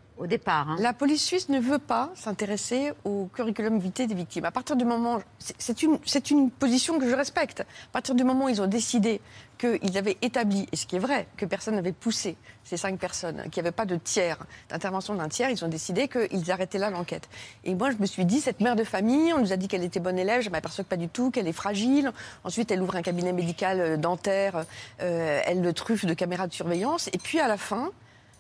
[0.69, 0.77] hein.
[0.81, 4.45] la police suisse ne veut pas s'intéresser au curriculum vitae des victimes.
[4.45, 5.99] À partir du moment, c'est- une,
[6.31, 7.61] une position que je respecte.
[7.61, 9.21] À partir du moment où ils ont décidé
[9.59, 13.43] qu'ils avaient établi, et ce qui est vrai, que personne n'avait poussé ces cinq personnes,
[13.51, 14.39] qu'il n'y avait pas de tiers,
[14.71, 17.29] d'intervention d'un tiers, ils ont décidé qu'ils arrêtaient là l'enquête.
[17.65, 19.85] Et moi, je me suis dit, cette mère de famille, on nous a dit qu'elle
[19.85, 22.13] était bonne élève, je m'aperçois pas du tout, qu'elle est fragile.
[22.45, 24.65] Ensuite, elle ouvre un cabinet médical dentaire,
[25.01, 27.09] euh, elle le truffe de caméras de surveillance.
[27.13, 27.91] Et puis, à la fin,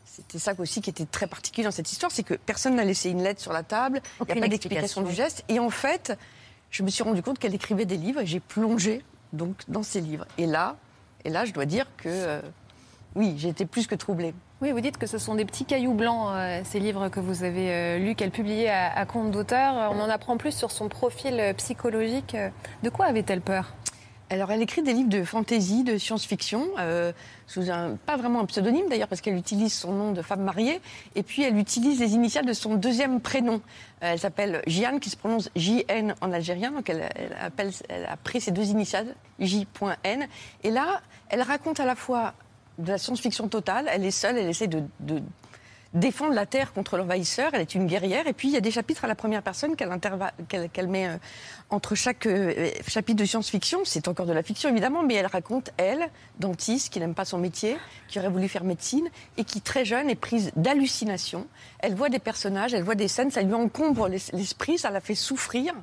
[0.04, 3.10] c'était ça aussi qui était très particulier dans cette histoire, c'est que personne n'a laissé
[3.10, 5.02] une lettre sur la table, il n'y a pas d'explication explication.
[5.02, 5.44] du geste.
[5.48, 6.18] Et en fait,
[6.70, 10.00] je me suis rendu compte qu'elle écrivait des livres et j'ai plongé donc dans ces
[10.00, 10.26] livres.
[10.38, 10.76] Et là,
[11.24, 12.40] et là, je dois dire que euh,
[13.14, 14.34] oui, j'ai été plus que troublée.
[14.60, 17.42] Oui, vous dites que ce sont des petits cailloux blancs, euh, ces livres que vous
[17.42, 19.74] avez euh, lus, qu'elle publiait à, à compte d'auteur.
[19.92, 22.36] On en apprend plus sur son profil psychologique.
[22.82, 23.74] De quoi avait-elle peur?
[24.32, 27.12] Alors, elle écrit des livres de fantasy, de science-fiction, euh,
[27.46, 30.80] sous un, pas vraiment un pseudonyme d'ailleurs, parce qu'elle utilise son nom de femme mariée,
[31.14, 33.56] et puis elle utilise les initiales de son deuxième prénom.
[34.02, 38.06] Euh, elle s'appelle Jiane, qui se prononce J-N en algérien, donc elle, elle appelle, elle
[38.06, 40.26] a pris ses deux initiales, J.N.
[40.64, 42.32] Et là, elle raconte à la fois
[42.78, 44.82] de la science-fiction totale, elle est seule, elle essaie de
[45.94, 47.50] défendre la terre contre l'envahisseur.
[47.52, 48.26] Elle est une guerrière.
[48.26, 51.16] Et puis, il y a des chapitres à la première personne qu'elle met euh,
[51.70, 53.80] entre chaque euh, chapitre de science-fiction.
[53.84, 57.38] C'est encore de la fiction, évidemment, mais elle raconte, elle, dentiste, qui n'aime pas son
[57.38, 57.76] métier,
[58.08, 61.46] qui aurait voulu faire médecine, et qui, très jeune, est prise d'hallucination.
[61.78, 65.00] Elle voit des personnages, elle voit des scènes, ça lui encombre l'es- l'esprit, ça la
[65.00, 65.74] fait souffrir.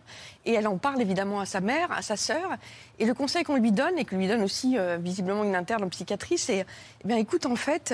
[0.46, 2.56] Et elle en parle, évidemment, à sa mère, à sa sœur.
[2.98, 5.84] Et le conseil qu'on lui donne, et que lui donne aussi, euh, visiblement, une interne
[5.84, 6.66] en psychiatrie, c'est,
[7.04, 7.94] eh bien, écoute, en fait...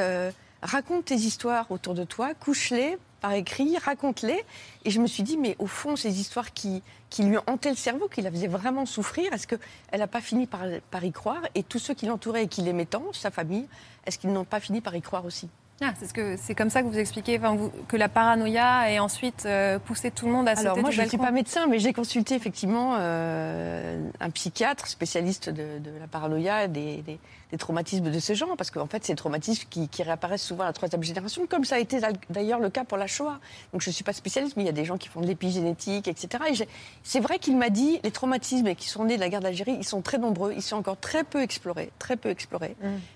[0.62, 4.44] raconte tes histoires autour de toi, couche-les par écrit, raconte-les.
[4.84, 7.76] Et je me suis dit, mais au fond, ces histoires qui, qui lui hantaient le
[7.76, 9.60] cerveau, qui la faisaient vraiment souffrir, est-ce qu'elle
[10.00, 11.42] n'a pas fini par, par y croire?
[11.56, 13.68] Et tous ceux qui l'entouraient et qui l'aimaient tant, sa famille,
[14.06, 15.50] est-ce qu'ils n'ont pas fini par y croire aussi?
[15.82, 18.90] Ah, c'est ce que c'est comme ça que vous expliquez enfin, vous- que la paranoïa
[18.92, 21.18] ait ensuite euh, poussé tout le monde à sauter Alors moi, du je ne suis
[21.18, 26.68] pas médecin, mais j'ai consulté effectivement euh, un psychiatre spécialiste de, de la paranoïa et
[26.70, 27.20] des, des-
[27.56, 30.64] des traumatismes de ce genre, parce qu'en fait, c'est des traumatismes qui, qui réapparaissent souvent
[30.64, 33.40] à la troisième génération, comme ça a été d'ailleurs le cas pour la Shoah.
[33.72, 35.28] Donc je ne suis pas spécialiste, mais il y a des gens qui font de
[35.28, 36.44] l'épigénétique, etc.
[36.52, 36.68] Et
[37.04, 39.86] c'est vrai qu'il m'a dit, les traumatismes qui sont nés de la guerre d'Algérie, ils
[39.86, 42.76] sont très nombreux, ils sont encore très peu explorés, très peu explorés.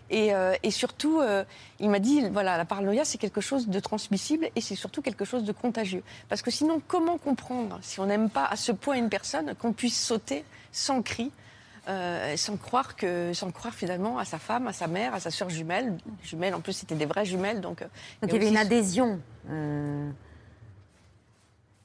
[0.10, 1.44] Et, euh, et surtout, euh,
[1.80, 5.26] il m'a dit, voilà, la paranoïa, c'est quelque chose de transmissible et c'est surtout quelque
[5.26, 6.04] chose de contagieux.
[6.30, 9.74] Parce que sinon, comment comprendre, si on n'aime pas à ce point une personne, qu'on
[9.74, 11.32] puisse sauter sans cri
[11.88, 15.32] euh, sans croire que, sans croire finalement à sa femme, à sa mère, à sa
[15.32, 15.98] sœur jumelle.
[16.24, 17.82] Jumelles, en plus, c'était des vraies jumelles, donc.
[17.82, 17.86] euh,
[18.22, 19.20] Donc il y avait une adhésion.
[19.50, 20.10] euh,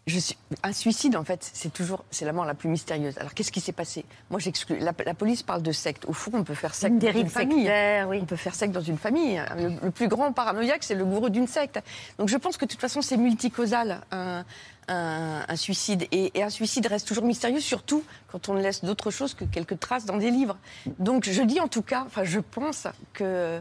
[0.07, 3.17] je suis, un suicide, en fait, c'est toujours c'est la mort la plus mystérieuse.
[3.17, 4.05] Alors, qu'est-ce qui s'est passé?
[4.29, 4.79] Moi, j'exclus.
[4.79, 6.05] La, la police parle de secte.
[6.05, 7.71] Au fond, on peut faire secte Une dans une famille.
[8.07, 8.19] oui.
[8.21, 9.43] On peut faire secte dans une famille.
[9.57, 11.81] Le, le plus grand paranoïaque, c'est le gourou d'une secte.
[12.19, 14.45] Donc, je pense que de toute façon, c'est multicausal, un,
[14.89, 16.07] un- un suicide.
[16.13, 19.45] Et, et un suicide reste toujours mystérieux, surtout quand on ne laisse d'autre chose que
[19.45, 20.57] quelques traces dans des livres.
[20.99, 23.61] Donc, je dis en tout cas, enfin, je pense que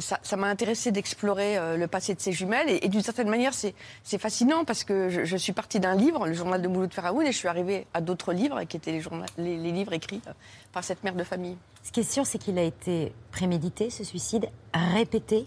[0.00, 2.70] ça m'a intéressé d'explorer euh, le passé de ces jumelles.
[2.70, 3.74] Et, et d'une certaine manière, c'est
[4.18, 7.32] fascinant parce que je, je suis partie d'un livre, le journal de Mouloud Feraoun, et
[7.32, 10.32] je suis arrivée à d'autres livres qui étaient les, journa- les, les livres écrits euh,
[10.72, 11.56] par cette mère de famille.
[11.82, 15.46] Ce qui est sûr, c'est qu'il a été prémédité, ce suicide, répété.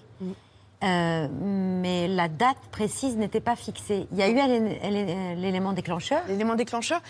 [0.84, 4.08] Euh, mais la date précise n'était pas fixée.
[4.12, 6.24] Il y a eu l'é- l'é- l'élément déclencheur.
[6.28, 7.02] L'élément déclencheur,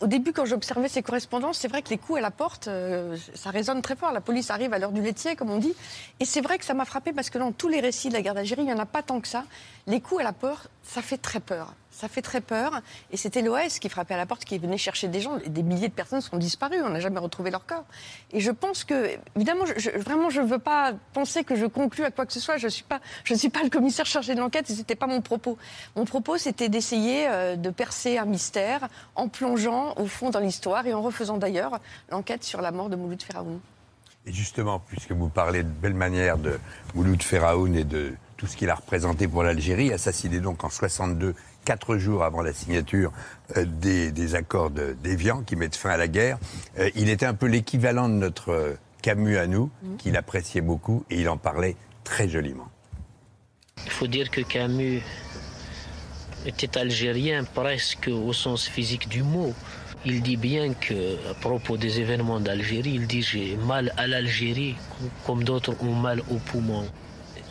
[0.00, 3.16] au début, quand j'observais ces correspondances, c'est vrai que les coups à la porte, euh,
[3.34, 4.12] ça résonne très fort.
[4.12, 5.74] La police arrive à l'heure du laitier, comme on dit.
[6.20, 8.22] Et c'est vrai que ça m'a frappé parce que dans tous les récits de la
[8.22, 9.44] guerre d'Algérie, il n'y en a pas tant que ça.
[9.88, 11.74] Les coups à la porte, ça fait très peur.
[11.98, 12.80] Ça fait très peur.
[13.10, 15.36] Et c'était l'OS qui frappait à la porte, qui venait chercher des gens.
[15.44, 16.80] Des milliers de personnes sont disparues.
[16.84, 17.84] On n'a jamais retrouvé leur corps.
[18.32, 19.64] Et je pense que, évidemment,
[19.96, 22.56] vraiment, je ne veux pas penser que je conclue à quoi que ce soit.
[22.56, 25.20] Je ne suis, pas- suis pas le commissaire chargé de l'enquête ce n'était pas mon
[25.22, 25.58] propos.
[25.96, 30.86] Mon propos, c'était d'essayer euh, de percer un mystère en plongeant au fond dans l'histoire
[30.86, 31.80] et en refaisant d'ailleurs
[32.10, 33.58] l'enquête sur la mort de Mouloud Feraoun.
[34.26, 36.60] Et justement, puisque vous parlez de belle manière de
[36.94, 41.34] Mouloud Feraoun et de tout ce qu'il a représenté pour l'Algérie, assassiné donc en 62,
[41.68, 43.12] quatre jours avant la signature
[43.58, 46.38] euh, des, des accords de- d'Évian qui mettent fin à la guerre,
[46.78, 51.04] euh, il était un peu l'équivalent de notre euh, Camus à nous, qu'il appréciait beaucoup
[51.10, 52.68] et il en parlait très joliment.
[53.84, 55.02] Il faut dire que Camus
[56.46, 59.52] était algérien presque au sens physique du mot.
[60.06, 64.74] Il dit bien que, à propos des événements d'Algérie, il dit j'ai mal à l'Algérie
[65.26, 66.88] comme d'autres ont mal aux poumons.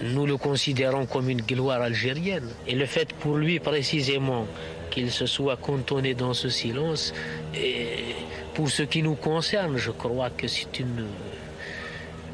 [0.02, 2.50] Nous le considérons comme une gloire algérienne.
[2.68, 4.46] Et le fait pour lui précisément
[4.92, 7.14] qu'il se soit cantonné dans ce silence,
[7.56, 8.16] et
[8.54, 11.08] pour ce qui nous concerne, je crois que c'est une,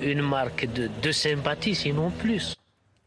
[0.01, 2.55] une marque de, de sympathie, sinon plus.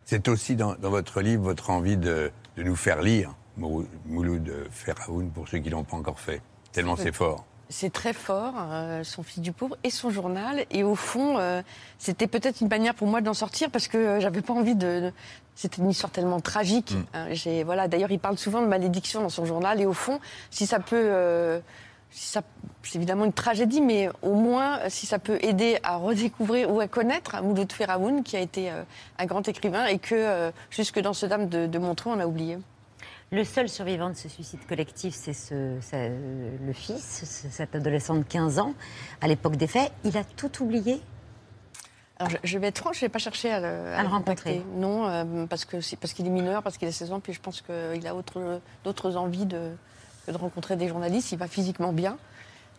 [0.04, 4.68] C'est aussi dans, dans votre livre votre envie de, de nous faire lire Mou- Mouloud
[4.70, 6.40] Feraoun pour ceux qui l'ont pas encore fait.
[6.72, 7.44] Tellement c'est fort.
[7.68, 10.64] C'est très fort, euh, son fils du pauvre et son journal.
[10.70, 11.62] Et au fond, euh,
[11.98, 15.00] c'était peut-être une manière pour moi d'en sortir parce que euh, j'avais pas envie de.
[15.00, 15.12] de-
[15.56, 16.94] C'était une histoire tellement tragique.
[17.14, 17.26] hein.
[17.32, 17.88] J'ai- voilà.
[17.88, 19.80] D'ailleurs, il parle souvent de malédiction dans son journal.
[19.80, 20.94] Et au fond, si ça peut.
[20.96, 21.58] euh,
[22.12, 22.42] si ça-
[22.84, 26.86] c'est évidemment une tragédie, mais au moins, si ça peut aider à redécouvrir ou à
[26.86, 28.70] connaître Mouloud Feraoun, qui a été
[29.18, 32.26] un grand écrivain et que, euh, jusque dans ce dame de, de Montreux, on a
[32.26, 32.58] oublié.
[33.32, 38.14] Le seul survivant de ce suicide collectif, c'est ce, c'est, le fils, ce- cet adolescent
[38.14, 38.72] de 15 ans,
[39.20, 39.90] à l'époque des faits.
[40.04, 41.00] Il a tout oublié
[42.18, 44.50] Alors, je, je vais être franche, je n'ai pas cherché à le, À le contacter.
[44.60, 44.62] rencontrer.
[44.76, 47.32] Non, euh, parce que c'est parce qu'il est mineur, parce qu'il a 16 ans, puis
[47.32, 49.72] je pense qu'il a autre- d'autres envies de,
[50.26, 51.32] que de rencontrer des journalistes.
[51.32, 52.18] Il va physiquement bien.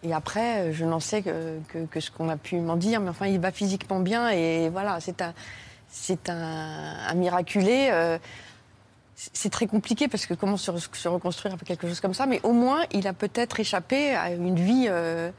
[0.03, 3.01] Et après, euh, je n'en sais que, que- que ce qu'on a pu m'en dire,
[3.01, 4.29] mais enfin, il va physiquement bien.
[4.29, 5.33] Et voilà, c'est un,
[5.89, 7.89] c'est un, un miraculé.
[7.91, 8.17] euh,
[9.17, 12.25] c'est- très compliqué parce que comment se, re- se reconstruire après quelque chose comme ça,
[12.27, 15.31] mais au moins il a peut-être échappé à une vie euh,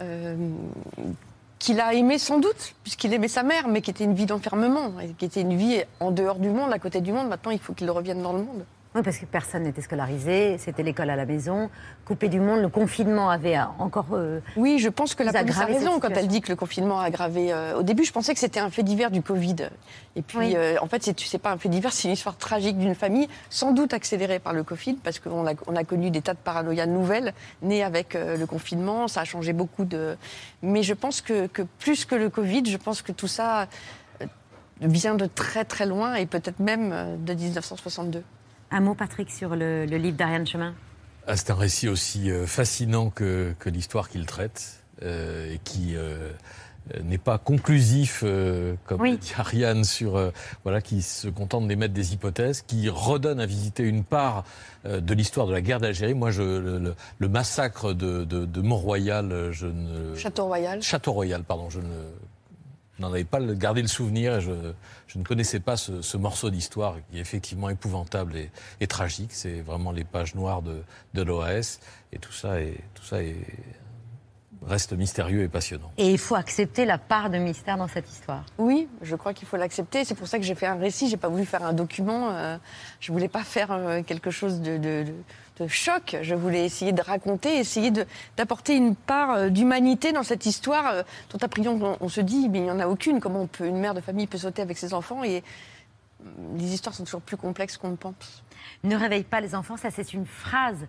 [0.00, 0.34] euh,
[1.58, 4.92] qu'il a aimée sans doute, puisqu'il aimait sa mère, mais qui était une vie d'enfermement,
[5.18, 7.28] qui était une vie en dehors du monde, à côté du monde.
[7.28, 8.64] Maintenant, il faut qu'il revienne dans le monde.
[8.94, 11.68] Oui, parce que personne n'était scolarisé, c'était l'école à la maison,
[12.06, 14.06] coupé du monde, le confinement avait euh, encore.
[14.14, 16.98] euh, Oui, je pense que la police a raison quand elle dit que le confinement
[16.98, 17.52] a aggravé.
[17.52, 19.56] euh, au début, je pensais que c'était un fait divers du Covid.
[20.16, 20.54] Et puis, Oui.
[20.56, 23.28] euh, en fait, c'est c'est pas un fait divers, c'est une histoire tragique d'une famille,
[23.50, 26.38] sans doute accélérée par le Covid, parce qu'on a, on a connu des tas de
[26.38, 29.06] paranoïas nouvelles nées avec le confinement.
[29.06, 30.16] Ça a changé beaucoup de.
[30.62, 33.68] Mais je pense que, que plus que le Covid, je pense que tout ça
[34.80, 38.22] vient de très très loin et peut-être même de 1962.
[38.70, 40.74] Un mot, Patrick, sur le, le livre d'Ariane Chemin
[41.26, 45.94] Ah, c'est un récit aussi euh, fascinant que, que l'histoire qu'il traite euh, et qui
[45.96, 46.30] euh,
[47.02, 49.16] n'est pas conclusif, euh, comme Oui.
[49.18, 50.30] dit Ariane, sur, euh,
[50.64, 54.44] voilà, qui se contente d'émettre des hypothèses, qui redonne à visiter une part
[54.86, 56.14] euh, de l'histoire de la guerre d'Algérie.
[56.14, 60.14] Moi, je, le, le- le massacre de, de, de Mont-Royal, je ne...
[60.14, 60.82] Château Royal.
[60.82, 61.94] Château Royal, pardon, je ne
[63.02, 64.50] n'en avais pas gardé le souvenir et je,
[65.06, 69.30] je ne connaissais pas ce, ce morceau d'histoire qui est effectivement épouvantable et, et tragique.
[69.32, 70.82] C'est vraiment les pages noires de,
[71.14, 71.78] de l'OAS
[72.12, 73.36] et tout ça, est, tout ça est,
[74.66, 75.90] reste mystérieux et passionnant.
[75.98, 78.44] Et il faut accepter la part de mystère dans cette histoire.
[78.58, 80.04] Oui, je crois qu'il faut l'accepter.
[80.04, 81.08] C'est pour ça que j'ai fait un récit.
[81.08, 82.30] J'ai pas voulu faire un document.
[82.32, 82.58] euh,
[83.00, 85.14] je voulais pas faire euh, quelque chose de, de- de-
[85.66, 86.16] choc.
[86.22, 87.90] Je voulais essayer de raconter, essayer
[88.36, 92.48] d'apporter une part euh, d'humanité dans cette histoire euh, dont a priori on, se dit
[92.48, 93.20] mais il n'y en a aucune.
[93.20, 95.42] Comment une mère de famille peut sauter avec ses enfants et
[96.56, 98.44] les histoires sont toujours plus complexes qu'on ne pense.
[98.84, 100.86] Ne réveille pas les enfants, ça c'est une phrase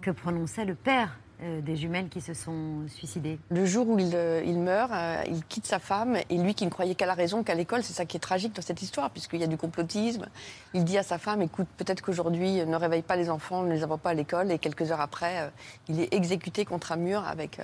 [0.00, 3.38] que prononçait le père euh, des jumelles qui se sont suicidées.
[3.50, 6.64] Le jour où il, euh, il meurt, euh, il quitte sa femme et lui qui
[6.64, 9.10] ne croyait qu'à la raison, qu'à l'école, c'est ça qui est tragique dans cette histoire,
[9.10, 10.26] puisqu'il y a du complotisme.
[10.74, 13.84] Il dit à sa femme, écoute, peut-être qu'aujourd'hui, ne réveille pas les enfants, ne les
[13.84, 15.52] envoie pas à l'école, et quelques heures après,
[15.88, 17.58] il est exécuté contre un mur avec,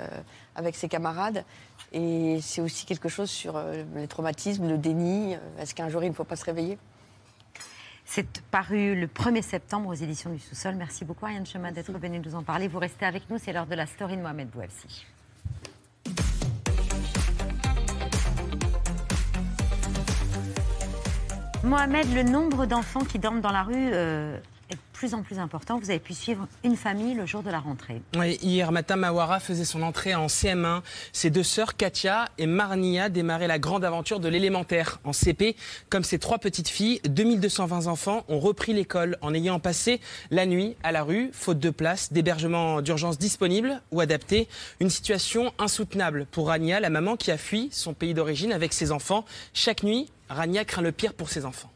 [0.54, 1.44] avec ses camarades.
[1.92, 3.60] Et c'est aussi quelque chose sur
[3.96, 5.36] les traumatismes, le déni.
[5.58, 6.78] Est-ce qu'un jour, il ne faut pas se réveiller?
[8.05, 10.74] C'est paru le 1er septembre aux éditions du Sous-Sol.
[10.76, 12.68] Merci beaucoup Ariane Chemin d'être venue nous en parler.
[12.68, 15.07] Vous restez avec nous, c'est l'heure de la story de Mohamed Bouafsi.
[21.64, 24.38] Mohamed, le nombre d'enfants qui dorment dans la rue euh,
[24.74, 25.78] de plus en plus important.
[25.78, 28.02] Vous avez pu suivre une famille le jour de la rentrée.
[28.42, 30.82] Hier matin, Mawara faisait son entrée en CM1.
[31.12, 35.56] Ses deux sœurs, Katia et Marnia, démarraient la grande aventure de l'élémentaire en CP.
[35.90, 40.00] Comme ces trois petites filles, 2220 enfants ont repris l'école en ayant passé
[40.30, 44.48] la nuit à la rue, faute de place, d'hébergement d'urgence disponible ou adapté.
[44.80, 48.92] Une situation insoutenable pour Rania, la maman qui a fui son pays d'origine avec ses
[48.92, 49.24] enfants.
[49.52, 51.73] Chaque nuit, Rania craint le pire pour ses enfants.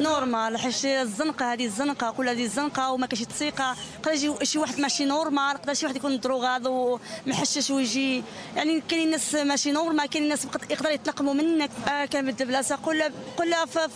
[0.00, 3.74] نورمال حيت الزنقة هذه الزنقة كل هذه الزنقة وما كاينش يقدر
[4.12, 8.22] يجي شي واحد ماشي نورمال يقدر شي واحد يكون دروغاض ومحشش ويجي.
[8.56, 11.70] يعني كاينين الناس ماشي نورمال كاينين الناس بقد- يقدروا يتنقموا منك.
[11.88, 12.78] آه كنبدل بلاصة.
[12.84, 13.02] قول
[13.36, 13.88] قول في,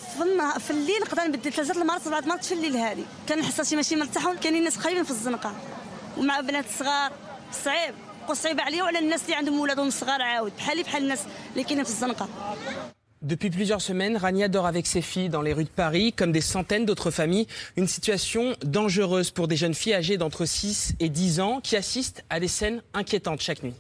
[0.59, 3.05] في, الليل نقدر نبدل ثلاثة المرات اربعه المرات في الليل هذه.
[3.29, 5.53] كنحس راسي ماشي مرتاحه كاينين الناس قريبين في الزنقة.
[6.19, 7.13] ومع بنات صغار
[7.65, 7.95] صعيب.
[8.33, 10.53] صعيبه عليا وعلى الناس اللي عندهم ولادهم صغار عاود.
[10.57, 11.21] بحالي بحال الناس
[11.53, 12.29] اللي كاينين في الزنقة.
[13.23, 16.43] Depuis plusieurs semaines, Rania dort avec ses filles dans les rues de Paris, comme des
[16.43, 17.47] centaines d'autres familles.
[17.77, 22.25] Une situation dangereuse pour des jeunes filles âgées d'entre 6 et 10 ans qui assistent
[22.29, 23.75] à des scènes inquiétantes chaque nuit.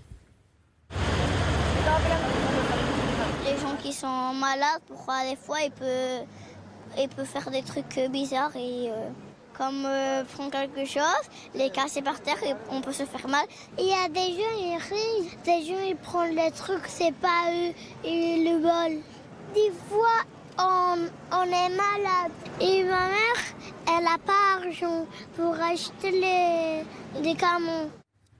[3.44, 6.24] Les gens qui sont malades, pourquoi des fois il peut,
[6.98, 9.10] il peut faire des trucs euh, bizarres et euh,
[9.56, 11.02] comme euh, prendre quelque chose,
[11.54, 13.44] les casser par terre et on peut se faire mal.
[13.78, 17.50] Il y a des gens ils rient, des gens ils prennent les trucs, c'est pas
[17.52, 17.72] eux,
[18.02, 19.02] ils le volent.
[19.56, 20.22] Des fois
[20.58, 22.30] on, on est malade
[22.60, 23.42] et ma mère
[23.88, 26.84] elle n'a pas d'argent pour acheter les
[27.14, 27.88] médicaments.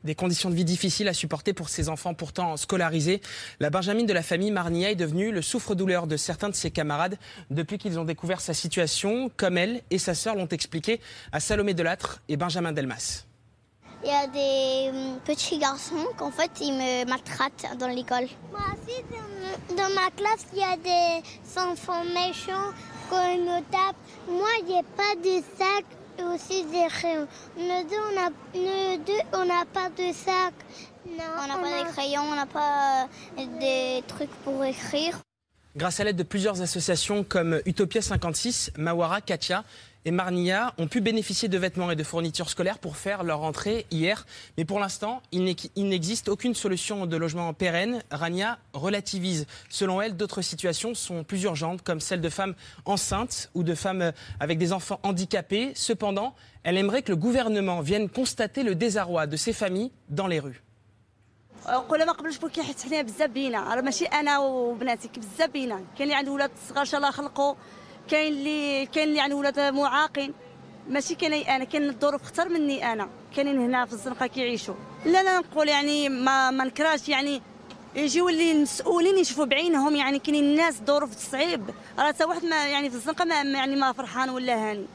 [0.05, 3.23] Des conditions de vie difficiles à supporter pour ces enfants pourtant scolarisés.
[3.61, 7.17] La Benjamine de la famille Marnia est devenue le souffre-douleur de certains de ses camarades
[7.51, 11.01] depuis qu'ils ont découvert sa situation, comme elle et sa sœur l'ont expliqué
[11.33, 13.25] à Salomé Delattre et Benjamin Delmas.
[14.05, 18.29] Il y a des hum, petits garçons qu'en fait ils me maltraitent dans l'école.
[18.51, 22.73] Moi aussi, dans, dans ma classe, il y a des enfants méchants
[23.11, 23.97] quand ils me tapent.
[24.29, 25.85] Moi, il n'y a pas de sac
[26.19, 27.27] et aussi des crayons.
[27.57, 30.55] Nous deux, on n'a nous deux, on n'a pas de sac.
[31.07, 35.19] Non, on n'a pas des crayons, on n'a pas euh, des trucs pour écrire.
[35.77, 39.63] Grâce à l'aide de plusieurs associations comme Utopia 56, Mawara, Katia
[40.06, 43.86] et Marnia ont pu bénéficier de vêtements et de fournitures scolaires pour faire leur entrée
[43.92, 44.26] hier.
[44.58, 48.02] Mais pour l'instant, il n'ex- il n'existe aucune solution de logement pérenne.
[48.10, 49.46] Rania relativise.
[49.70, 54.12] Selon elle, d'autres situations sont plus urgentes, comme celle de femmes enceintes ou de femmes
[54.40, 55.74] avec des enfants handicapés.
[55.76, 56.34] Cependant,
[56.64, 60.62] elle aimerait que le gouvernement vienne constater le désarroi de ces familles dans les rues.
[61.90, 65.76] قول ما قبلش بو كيحس علينا بزاف بينا راه ماشي انا وبناتي كي بزاف بينا
[65.76, 67.56] كاين اللي عنده ولاد صغار ان شاء الله خلقوا
[68.11, 70.35] كاين اللي كاين اللي عنده ولاد معاقين.
[70.89, 73.09] ماشي كاين أنا كاين الظروف أكثر مني أنا.
[73.37, 74.75] كاينين هنا في الزنقة كيعيشوا.
[75.05, 77.43] لا لا نقول يعني ما ما نكراش يعني.
[77.97, 81.71] يجيو اللي المسؤولين يشوفوا بعينهم يعني كاينين الناس ظروف صعيب.
[81.99, 84.87] راه تا واحد ما يعني في الزنقة ما ما- يعني ما فرحان ولا هاني.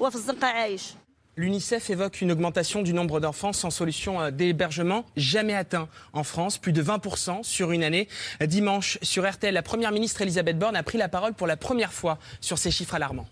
[0.00, 0.82] هو في الزنقة عايش.
[1.34, 6.58] L'UNICEF évoque une augmentation du nombre d'enfants sans solution euh, d'hébergement jamais atteint en France,
[6.58, 8.06] plus de 20% sur une année.
[8.42, 11.94] Dimanche, sur RTL, la Première ministre Elisabeth Borne a pris la parole pour la première
[11.94, 13.26] fois sur ces chiffres alarmants.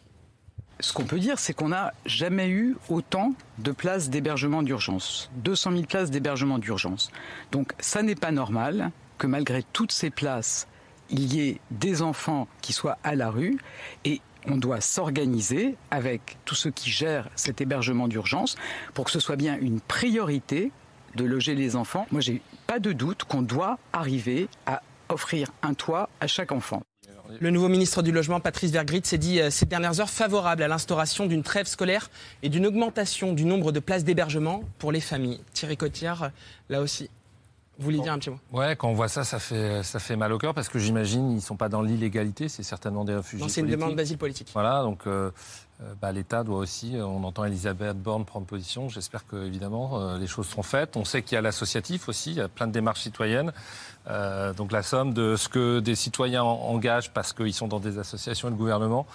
[0.80, 5.30] Ce qu'on peut dire, c'est qu'on n'a jamais eu autant de places d'hébergement d'urgence.
[5.36, 7.10] 200 000 places d'hébergement d'urgence.
[7.52, 10.68] Donc ça n'est pas normal que malgré toutes ces places,
[11.10, 13.58] il y ait des enfants qui soient à la rue
[14.06, 18.56] et on doit s'organiser avec tous ceux qui gèrent cet hébergement d'urgence
[18.94, 20.72] pour que ce soit bien une priorité
[21.16, 22.06] de loger les enfants.
[22.10, 26.82] Moi, j'ai pas de doute qu'on doit arriver à offrir un toit à chaque enfant.
[27.38, 30.68] Le nouveau ministre du Logement, Patrice Vergrit, s'est dit euh, ces dernières heures favorable à
[30.68, 32.10] l'instauration d'une trêve scolaire
[32.42, 35.40] et d'une augmentation du nombre de places d'hébergement pour les familles.
[35.52, 36.30] Thierry Cotillard,
[36.68, 37.08] là aussi,
[37.80, 38.38] vous vouliez dire un petit mot?
[38.52, 41.30] Ouais, quand on voit ça, ça fait, ça fait mal au cœur parce que j'imagine
[41.32, 43.42] ils ne sont pas dans l'illégalité, c'est certainement des réfugiés.
[43.42, 43.80] Non, c'est une politiques.
[43.80, 44.48] demande d'asile politique.
[44.52, 45.30] Voilà, donc euh,
[45.82, 50.14] euh, bah, l'État doit aussi, euh, on entend Elisabeth Borne prendre position, j'espère que évidemment
[50.16, 50.96] les choses seront faites.
[50.96, 53.52] On sait qu'il y a l'associatif aussi, il y a plein de démarches citoyennes.
[54.08, 57.80] Euh, donc la somme de ce que des citoyens en- engagent parce qu'ils sont dans
[57.80, 59.06] des associations et le gouvernement,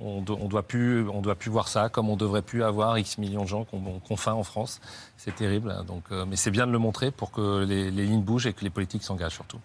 [0.00, 3.18] on ne doit, plus, on doit plus voir ça comme on devrait plus avoir X
[3.18, 4.80] millions de gens qu'on qu'on faim en France.
[5.16, 5.74] C'est terrible.
[5.86, 8.52] Donc, euh, mais c'est bien de le montrer pour que les, les lignes bougent et
[8.52, 9.60] que les politiques s'engagent surtout.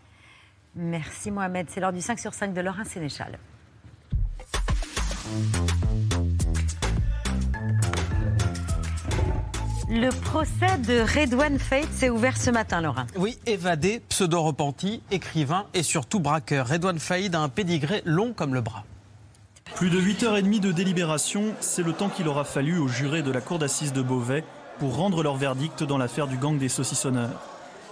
[0.76, 1.68] Merci Mohamed.
[1.70, 3.40] C'est l'heure du 5 sur 5 de Laurent Sénéchal.
[9.90, 13.06] Le procès de Redouane Faith s'est ouvert ce matin, Laurent.
[13.16, 16.68] Oui, évadé, pseudo-repenti, écrivain et surtout braqueur.
[16.68, 18.84] Redouane Faïd a un pédigré long comme le bras.
[19.76, 23.42] Plus de 8h30 de délibération, c'est le temps qu'il aura fallu aux jurés de la
[23.42, 24.44] cour d'assises de Beauvais
[24.80, 27.40] pour rendre leur verdict dans l'affaire du gang des saucissonneurs.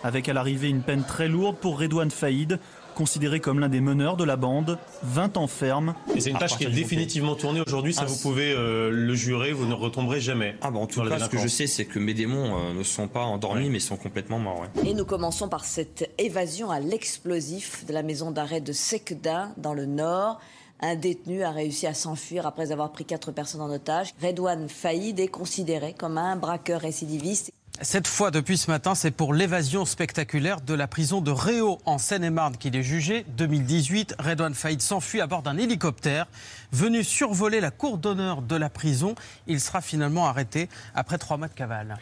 [0.04, 2.60] Avec à l'arrivée une peine très lourde pour Redouane Faïd,
[2.96, 5.96] considéré comme l'un des meneurs de la bande, 20 ans ferme.
[6.16, 9.14] Et c'est une tâche qui est définitivement tournée aujourd'hui, ça Ah, vous pouvez euh, le
[9.16, 10.56] jurer, vous ne retomberez jamais.
[10.62, 12.84] Ah bah en tout cas, ce que je sais, c'est que mes démons euh, ne
[12.84, 14.62] sont pas endormis, mais sont complètement morts.
[14.62, 14.90] ouais.
[14.90, 19.74] Et nous commençons par cette évasion à l'explosif de la maison d'arrêt de Sekda, dans
[19.74, 20.40] le Nord.
[20.82, 24.14] Un détenu a réussi à s'enfuir après avoir pris quatre personnes en otage.
[24.22, 27.52] Redouane Faïd est considéré comme un braqueur récidiviste.
[27.82, 31.98] Cette fois, depuis ce matin, c'est pour l'évasion spectaculaire de la prison de Réau en
[31.98, 33.26] Seine-et-Marne qu'il est jugé.
[33.36, 36.26] 2018, Redouane Faïd s'enfuit à bord d'un hélicoptère.
[36.72, 39.16] Venu survoler la cour d'honneur de la prison,
[39.48, 41.98] il sera finalement arrêté après trois mois de cavale.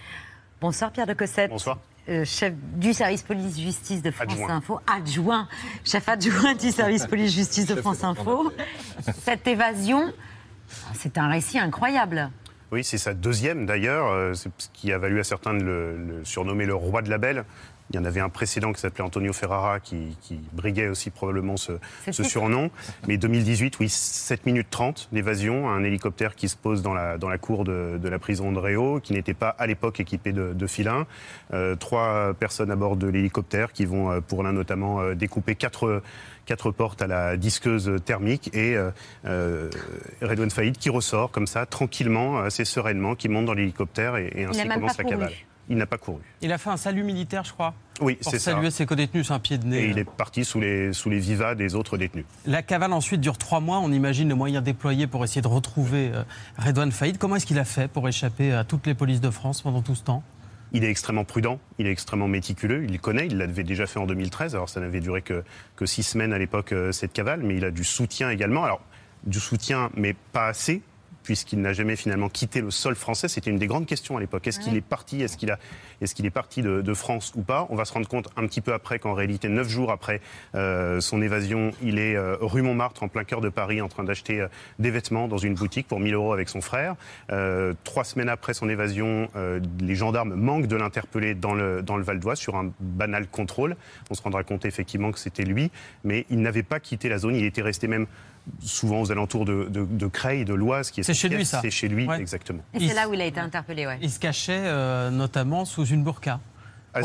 [0.62, 1.50] Bonsoir Pierre de Cossette.
[1.50, 1.80] Bonsoir.
[2.10, 4.56] Euh, chef du service police-justice de France Adjoint.
[4.56, 5.48] Info, adjoint,
[5.86, 8.52] chef adjoint du service police-justice de France Info.
[9.22, 10.12] Cette évasion,
[10.96, 12.30] c'est un récit incroyable.
[12.74, 15.96] Oui, c'est sa deuxième d'ailleurs, euh, c'est ce qui a valu à certains de le,
[15.96, 17.46] le surnommer le roi de la belle.
[17.90, 21.58] Il y en avait un précédent qui s'appelait Antonio Ferrara qui, qui briguait aussi probablement
[21.58, 21.74] ce,
[22.12, 22.72] surnom.
[23.08, 27.30] Mais 2018, oui, 7 minutes 30 d'évasion, un hélicoptère qui se pose dans la, dans
[27.30, 30.54] la cour de, de la prison de Réau, qui n'était pas à l'époque équipé de,
[30.54, 31.06] de filins.
[31.54, 35.56] Euh, trois personnes à bord de l'hélicoptère qui vont, euh, pour l'un notamment, euh, découper
[35.56, 36.02] quatre
[36.46, 38.76] quatre portes à la disqueuse thermique et
[39.26, 39.70] euh,
[40.22, 44.44] Redouane Faïd qui ressort comme ça, tranquillement, assez sereinement, qui monte dans l'hélicoptère et, et
[44.44, 45.32] ainsi commence la cavale.
[45.70, 46.22] Il n'a pas couru.
[46.42, 47.74] Il a fait un salut militaire, je crois.
[48.02, 48.52] Oui, pour c'est ça.
[48.52, 49.84] saluer ses codétenus, c'est un pied de nez.
[49.84, 52.26] Et il est parti sous les, sous les vivas des autres détenus.
[52.46, 53.80] La cavale ensuite dure trois mois.
[53.80, 56.24] On imagine les moyens déployés pour essayer de retrouver euh,
[56.58, 57.18] Redouane Faïd.
[57.18, 59.96] Comment est-ce qu'il a fait pour échapper à toutes les polices de France pendant tout
[59.96, 60.24] ce temps?
[60.76, 64.00] Il est extrêmement prudent, il est extrêmement méticuleux, il le connaît, il l'avait déjà fait
[64.00, 65.44] en 2013, alors ça n'avait duré que,
[65.76, 68.64] que six semaines à l'époque, euh, cette cavale, mais il a du soutien également.
[68.64, 68.82] Alors,
[69.24, 70.82] du soutien, mais pas assez,
[71.24, 73.28] puisqu'il n'a jamais finalement quitté le sol français.
[73.28, 74.48] C'était une des grandes questions à l'époque.
[74.48, 75.56] Est-ce qu'il est parti Est-ce qu'il
[76.16, 77.66] qu'il est parti de, de France ou pas?
[77.70, 80.22] On va se rendre compte un petit peu après qu'en réalité, neuf jours après
[80.56, 84.04] euh, son évasion, il est euh, rue Montmartre, en plein cœur de Paris, en train
[84.04, 84.48] d'acheter euh,
[84.80, 86.96] des vêtements dans une boutique pour 1000 euros avec son frère.
[87.84, 89.28] Trois semaines après son évasion,
[89.80, 93.76] les gendarmes manquent de l'interpeller dans le, dans le Val d'Oise sur un banal contrôle.
[94.10, 95.72] On se rendra compte effectivement que c'était lui,
[96.04, 97.36] mais il n'avait pas quitté la zone.
[97.36, 98.08] Il était resté même
[98.62, 101.62] souvent aux alentours de, de, de Creil, de l'Oise, qui est C'est chez lui, ça
[101.62, 102.20] C'est chez lui, Ouais.
[102.20, 102.64] exactement.
[102.74, 103.98] Et c'est là où il a été interpellé, ouais.
[104.02, 106.40] Il se cachait euh, notamment sous une burqa.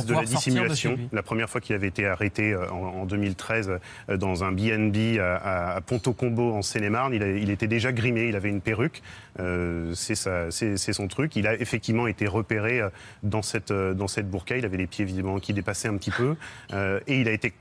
[0.06, 0.98] De la de dissimulation.
[1.12, 3.78] La première fois qu'il avait été arrêté euh, en, en 2013
[4.10, 8.36] euh, dans un BNB à, à, à Ponto-Combo en Seine-et-Marne, il, était déjà grimé, il
[8.36, 9.00] avait une perruque.
[9.40, 11.36] Euh, c'est son truc.
[11.36, 12.82] Il a effectivement été repéré
[13.22, 14.58] dans cette, dans cette burqa.
[14.58, 16.36] Il avait les pieds visiblement qui dépassaient un petit peu.
[16.74, 17.54] Euh, et il a été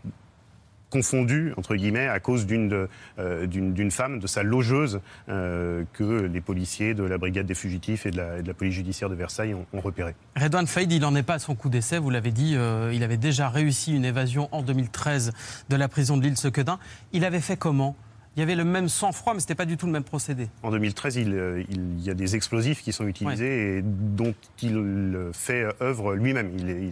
[0.89, 2.87] confondu, entre guillemets, à cause d'une
[3.19, 8.11] euh, femme, de sa logeuse, euh, que les policiers de la brigade des fugitifs et
[8.11, 10.15] de la, police judiciaire de Versailles ont, ont repéré.
[10.35, 13.03] Redouane Faïd, il n'en est pas à son coup d'essai, vous l'avez dit, euh, il
[13.03, 15.33] avait déjà réussi une évasion en 2013
[15.69, 16.79] de la prison de l'île Sequedin.
[17.11, 17.95] Il avait fait comment
[18.37, 20.47] Il y avait le même sang-froid, mais ce n'était pas du tout le même procédé.
[20.61, 24.77] En 2013, il, euh, il y a des explosifs qui sont utilisés et dont il
[24.77, 26.51] euh, fait œuvre lui-même.
[26.55, 26.83] Il, il-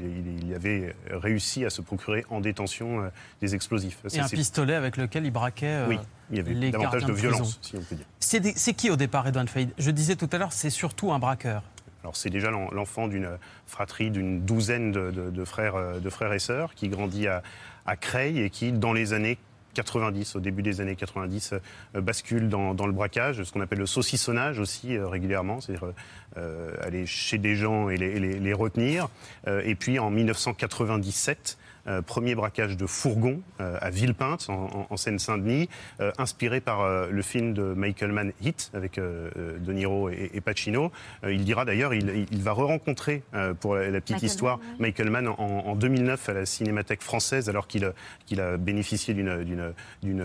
[0.41, 3.09] il- il avait réussi à se procurer en détention euh,
[3.41, 3.99] des explosifs.
[4.05, 5.99] Et Ça, un c'est- pistolet avec lequel il braquait euh, Oui,
[6.31, 8.05] il y avait les davantage de violence, si on peut dire.
[8.19, 9.69] C'est qui au départ, Redouane Faïd?
[9.77, 11.61] Je disais tout à l'heure, c'est surtout un braqueur.
[12.01, 13.29] Alors c'est déjà l'en- l'enfant d'une
[13.67, 17.43] fratrie d'une douzaine de, de- de frères, euh, de frères et sœurs qui grandit à,
[17.85, 19.37] à Creil et qui, dans les années
[19.75, 21.53] 90, au début des années 90,
[21.95, 25.89] euh, bascule dans, dans le braquage, ce qu'on appelle le saucissonnage aussi euh, régulièrement, c'est-à-dire
[26.37, 29.09] euh, aller chez des gens et les, les- les retenir.
[29.47, 31.57] Et puis en 1997,
[31.87, 35.69] Euh, premier braquage de fourgon euh, à Villepinte, en, en- en Seine-Saint-Denis,
[35.99, 40.91] euh, inspiré par le film de Michael Mann Hit avec De Niro et, et Pacino.
[41.27, 43.23] Il dira d'ailleurs, il, il va re-rencontrer
[43.59, 47.01] pour la, la petite Michael histoire Mann, Michael Mann en, en 2009 à la Cinémathèque
[47.03, 49.75] française, alors qu'il a bénéficié d'une-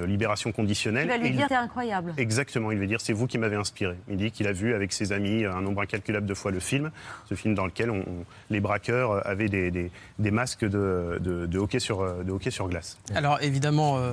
[0.06, 1.06] libération conditionnelle.
[1.06, 2.14] Il va lui dire t'es incroyable.
[2.16, 3.96] Exactement, il veut dire c'est vous qui m'avez inspiré.
[4.08, 6.90] Il dit qu'il a vu avec ses amis un nombre incalculable de fois le film,
[7.28, 11.46] ce film dans lequel on- on- les braqueurs avaient des, des- des masques de, de-
[11.51, 12.98] de hockey sur, euh, de hockey sur glace.
[13.14, 14.12] Alors évidemment, euh,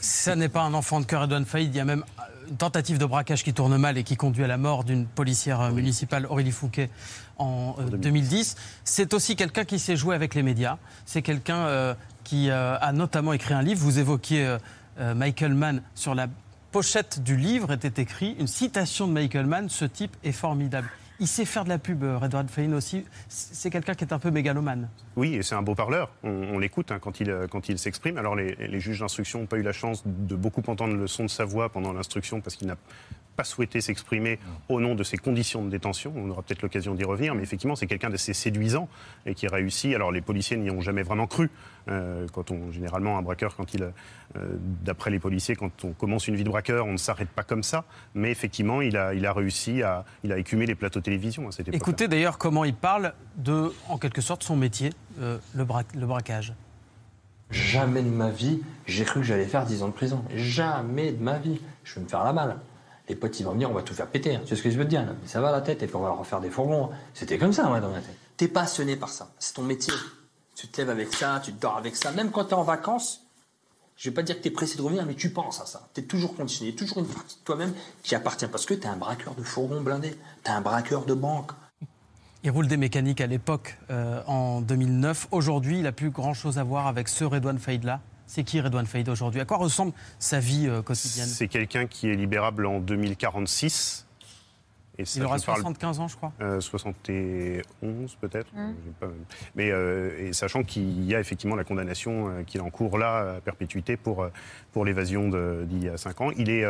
[0.00, 1.72] ça n'est pas un enfant de cœur, Edouard Faïd.
[1.72, 2.04] Il y a même
[2.48, 5.60] une tentative de braquage qui tourne mal et qui conduit à la mort d'une policière
[5.60, 6.90] euh, municipale, Aurélie Fouquet,
[7.38, 8.56] en euh, 2010.
[8.84, 10.78] C'est aussi quelqu'un qui s'est joué avec les médias.
[11.06, 13.80] C'est quelqu'un euh, qui euh, a notamment écrit un livre.
[13.80, 14.56] Vous évoquiez
[14.98, 15.82] Michael Mann.
[15.94, 16.26] Sur la
[16.70, 19.68] pochette du livre était écrit une citation de Michael Mann.
[19.68, 20.88] Ce type est formidable.
[21.22, 23.04] Il sait faire de la pub, euh, Redouane Faïn aussi.
[23.28, 24.88] C'est quelqu'un qui est un peu mégalomane.
[25.14, 26.10] Oui, et c'est un beau parleur.
[26.24, 28.18] On, on l'écoute hein, quand il, euh, quand il s'exprime.
[28.18, 31.22] Alors, les, les juges d'instruction n'ont pas eu la chance de beaucoup entendre le son
[31.22, 32.74] de sa voix pendant l'instruction parce qu'il n'a
[33.42, 34.38] pas souhaité s'exprimer
[34.68, 36.12] au nom de ses conditions de détention.
[36.16, 38.88] On aura peut-être l'occasion d'y revenir, mais effectivement, c'est quelqu'un d'assez séduisant
[39.26, 39.94] et qui réussit.
[39.94, 41.50] Alors, les policiers n'y ont jamais vraiment cru.
[41.88, 43.90] Euh, quand on, généralement, un braqueur, quand il, euh,
[44.84, 47.64] d'après les policiers, quand on commence une vie de braqueur, on ne s'arrête pas comme
[47.64, 47.84] ça.
[48.14, 51.52] Mais effectivement, il a, il a réussi à, il a écumé les plateaux télévision à
[51.52, 51.80] cette époque.
[51.80, 54.90] Écoutez d'ailleurs comment il parle de, en quelque sorte, son métier,
[55.20, 56.54] euh, le, bra- le braquage?
[57.50, 60.24] Jamais de ma vie, j'ai cru que j'allais faire 10 ans de prison.
[60.34, 61.60] Jamais de ma vie.
[61.84, 62.56] Je vais me faire la malle.
[63.08, 64.38] Les potes, ils vont me dire, on va tout faire péter.
[64.42, 65.86] Tu sais ce que je veux te dire là Mais ça va la tête, et
[65.86, 66.90] puis on va leur refaire des fourgons.
[67.14, 68.16] C'était comme ça, moi, dans ma tête.
[68.36, 69.30] T'es passionné par ça.
[69.38, 69.94] C'est ton métier.
[70.54, 72.12] Tu te lèves avec ça, tu te dors avec ça.
[72.12, 73.22] Même quand t'es en vacances,
[73.96, 75.88] je vais pas dire que t'es pressé de revenir, mais tu penses à ça.
[75.94, 76.74] T'es toujours conditionné.
[76.74, 77.72] Toujours une partie de toi-même
[78.02, 78.46] qui appartient.
[78.46, 80.16] Parce que t'es un braqueur de fourgons blindés.
[80.42, 81.52] T'es un braqueur de banque.
[82.44, 85.28] Il roule des mécaniques à l'époque, euh, en 2009.
[85.30, 88.00] Aujourd'hui, il n'a plus grand-chose à voir avec ce Redouane Faïd-là.
[88.34, 89.42] C'est qui Redouane Faïd aujourd'hui?
[89.42, 91.26] À quoi ressemble sa vie euh, quotidienne?
[91.26, 94.06] C'est quelqu'un qui est libérable en 2046.
[94.96, 96.32] Et ça, Il aura je parle- 75 ans, je crois.
[96.40, 98.50] Euh, 71 peut-être.
[98.54, 98.72] Mm.
[98.86, 99.12] J'ai pas-
[99.54, 103.40] Mais euh, et sachant qu'il y a effectivement la condamnation euh, qu'il encourt là à
[103.42, 104.30] perpétuité pour, euh,
[104.72, 105.28] pour l'évasion
[105.66, 106.64] d'il y a 5 ans, il est.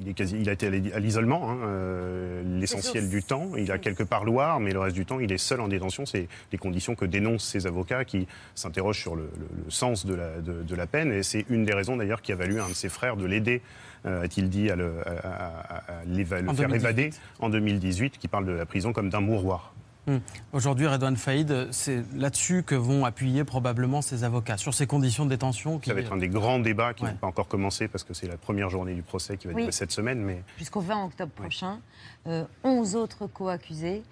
[0.00, 3.50] il, est quasi, il a été à l'i- à l'isolement hein, euh, l'essentiel du temps.
[3.56, 6.06] Il a quelques parloirs, mais le reste du temps, il est seul en détention.
[6.06, 10.14] C'est les conditions que dénoncent ses avocats qui s'interrogent sur le, le- le sens de
[10.14, 11.12] la, de, de la peine.
[11.12, 13.24] Et c'est une des raisons d'ailleurs qui a valu à un de ses frères de
[13.26, 13.62] l'aider,
[14.06, 16.74] euh, a-t-il dit, à le, à- à- à- à l'éva- le En faire 2018.
[16.76, 19.72] évader en 2018, qui parle de la prison comme d'un mouroir.
[20.08, 20.20] Hum.
[20.52, 25.30] Aujourd'hui, Redouane Faïd, c'est là-dessus que vont appuyer probablement ses avocats, sur ses conditions de
[25.30, 25.78] détention.
[25.78, 25.88] Qui...
[25.90, 27.10] Ça va être un des grands débats qui Ouais.
[27.10, 29.62] n'a pas encore commencé parce que c'est la première journée du procès qui va Oui.
[29.62, 30.20] durer cette semaine.
[30.20, 31.80] Mais Jusqu'au 20 octobre prochain,
[32.28, 34.02] euh, 11 autres co-accusés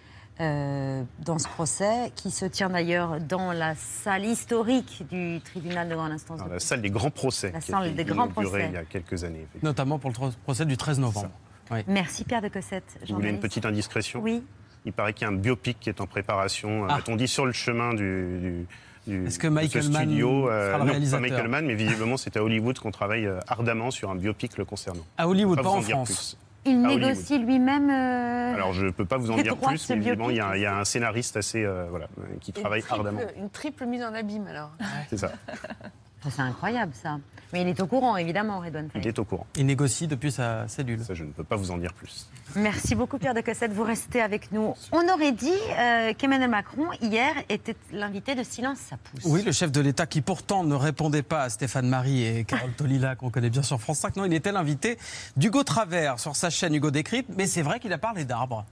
[0.41, 5.95] euh, dans ce procès, qui se tient d'ailleurs dans la salle historique du tribunal de
[5.95, 6.41] grande instance.
[6.41, 8.67] dans de la salle des grands procès La qui a salle été des grands procès.
[8.69, 9.39] il y a quelques années.
[9.43, 9.69] effectivement.
[9.71, 11.31] Notamment pour le procès du 13 novembre.
[11.71, 11.79] Oui.
[11.87, 12.99] Merci Pierre de Cossette.
[13.09, 14.21] Vous voulez une petite indiscrétion?
[14.21, 14.43] Oui.
[14.85, 16.87] Il paraît qu'il y a un biopic qui est en préparation.
[16.89, 16.97] Ah.
[16.97, 18.67] A-t-on dit sur le chemin du.
[19.07, 22.37] du- Est-ce que Michael Mann studio, sera le non, pas Michael Mann, mais visiblement c'est
[22.37, 25.05] à Hollywood qu'on travaille euh, ardemment sur un biopic le concernant.
[25.19, 26.09] À Hollywood, pas vous en dire France.
[26.09, 26.39] plus.
[26.67, 27.91] Il négocie lui-même.
[27.91, 30.57] euh, Alors je ne peux pas vous en dire plus, mais visiblement il y, a,
[30.57, 33.21] y un scénariste assez euh, voilà euh, qui travaille une triple, ardemment.
[33.37, 34.71] Une triple mise en abîme alors.
[35.11, 35.33] C'est ça.
[36.31, 37.19] C'est incroyable ça.
[37.53, 38.89] Mais il est au courant évidemment, Redouane.
[38.95, 39.47] Il est au courant.
[39.57, 41.05] Il négocie depuis sa cellule.
[41.05, 42.29] Ça, je ne peux pas vous en dire plus.
[42.57, 44.75] Merci beaucoup Pierre de Cossette, vous restez avec nous.
[44.93, 49.23] On aurait dit euh, qu'Emmanuel Macron hier était l'invité de Silence ça pousse.
[49.25, 52.73] Oui, le chef de l'État qui pourtant ne répondait pas à Stéphane Marie et Carole
[52.77, 54.17] Tolila, qu'on connaît bien sur France 5.
[54.17, 54.99] Non, il était l'invité
[55.37, 58.65] d'Hugo Travers sur sa chaîne Hugo Décrypte, mais c'est vrai qu'il a parlé d'arbres.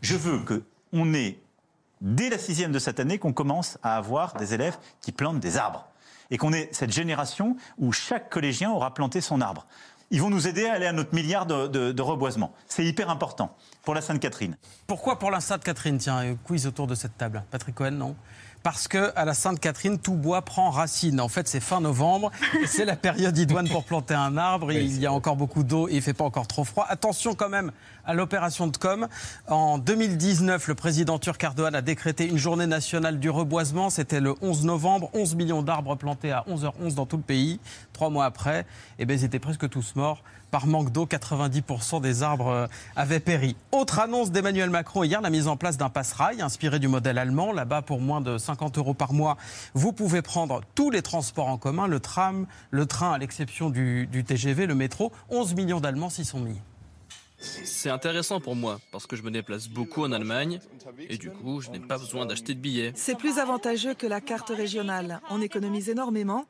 [0.00, 0.62] Je veux que
[0.92, 1.38] on ait,
[2.00, 5.56] dès la sixième de cette année, qu'on commence à avoir des élèves qui plantent des
[5.56, 5.86] arbres.
[6.30, 9.66] Et qu'on ait cette génération où chaque collégien aura planté son arbre.
[10.10, 12.54] Ils vont nous aider à aller à notre milliard de, de- de reboisement.
[12.66, 14.56] C'est hyper important pour la Sainte-Catherine.
[14.86, 15.98] Pourquoi pour la Sainte-Catherine?
[15.98, 17.44] Tiens, quiz autour de cette table.
[17.50, 18.16] Patrick Cohen, non?
[18.62, 21.20] Parce que à la Sainte-Catherine, tout bois prend racine.
[21.20, 22.30] En fait, c'est fin novembre,
[22.66, 24.72] c'est la période idoine pour planter un arbre.
[24.72, 26.86] il y a encore beaucoup d'eau et il fait pas encore trop froid.
[26.88, 27.72] Attention quand même
[28.04, 29.06] à l'opération de com.
[29.46, 33.90] En 2019, le président turc Erdogan a décrété une journée nationale du reboisement.
[33.90, 35.10] C'était le 11 novembre.
[35.12, 37.60] 11 millions d'arbres plantés à 11h11 dans tout le pays.
[37.92, 38.66] Trois mois après,
[38.98, 40.22] eh ben, ils étaient presque tous morts.
[40.50, 43.56] Par manque d'eau, 90% des arbres euh, avaient péri.
[43.72, 47.52] Autre annonce d'Emmanuel Macron hier, la mise en place d'un passe-rail inspiré du modèle allemand.
[47.52, 49.36] Là-bas, pour moins de 50 euros par mois,
[49.74, 54.06] vous pouvez prendre tous les transports en commun, le tram, le train, à l'exception du,
[54.06, 55.12] du TGV, le métro.
[55.30, 56.58] 11 millions d'Allemands s'y sont mis.
[57.40, 60.58] C'est intéressant pour moi parce que je me déplace beaucoup en Allemagne
[61.08, 62.92] et du coup, je n'ai pas besoin d'acheter de billets.
[62.96, 65.20] C'est plus avantageux que la carte régionale.
[65.30, 66.46] On économise énormément.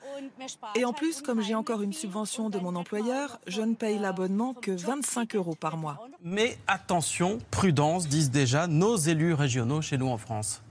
[0.74, 4.54] Et en plus, comme j'ai encore une subvention de mon employeur, je ne paye l'abonnement
[4.54, 6.08] que 25 euros par mois.
[6.22, 10.62] Mais attention, prudence, disent déjà nos élus régionaux chez nous en France.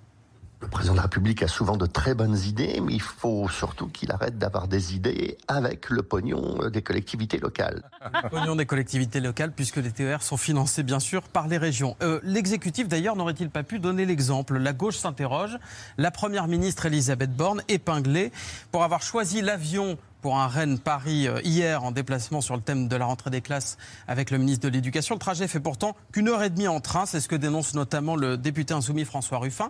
[0.60, 3.88] Le président de la République a souvent de très bonnes idées, mais il faut surtout
[3.88, 7.84] qu'il arrête d'avoir des idées avec le pognon des collectivités locales.
[8.24, 11.95] Le pognon des collectivités locales, puisque les TER sont financés bien sûr par les régions.
[12.01, 14.58] Euh, L'exécutif d'ailleurs n'aurait-il pas pu donner l'exemple?
[14.58, 15.60] La gauche s'interroge.
[15.99, 18.32] La première ministre Elisabeth Borne, épinglée
[18.72, 22.95] pour avoir choisi l'avion pour un Rennes-Paris euh, hier en déplacement sur le thème de
[22.95, 23.78] la rentrée des classes
[24.08, 25.14] avec le ministre de l'Éducation.
[25.14, 28.16] Le trajet fait pourtant qu'une heure et demie en train, c'est ce que dénonce notamment
[28.16, 29.70] le député insoumis François Ruffin.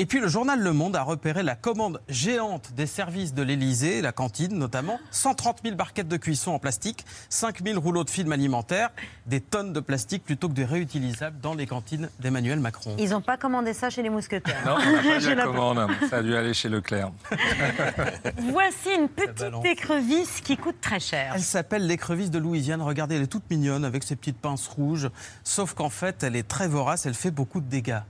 [0.00, 4.00] Et puis le journal Le Monde a repéré la commande géante des services de l'Elysée,
[4.00, 8.32] la cantine notamment, 130 000 barquettes de cuisson en plastique, 5 000 rouleaux de film
[8.32, 8.88] alimentaire,
[9.26, 12.96] des tonnes de plastique plutôt que des réutilisables dans les cantines d'Emmanuel Macron.
[12.98, 14.62] Ils n'ont pas commandé ça chez les mousquetaires.
[14.64, 15.90] Non, on pas eu la commande.
[16.08, 17.10] Ça a dû aller chez Leclerc.
[18.38, 21.32] Voici une petite écrevisse qui coûte très cher.
[21.34, 22.80] Elle s'appelle l'écrevisse de Louisiane.
[22.80, 25.10] Regardez, elle est toute mignonne avec ses petites pinces rouges.
[25.44, 28.00] Sauf qu'en fait, elle est très vorace, elle fait beaucoup de dégâts.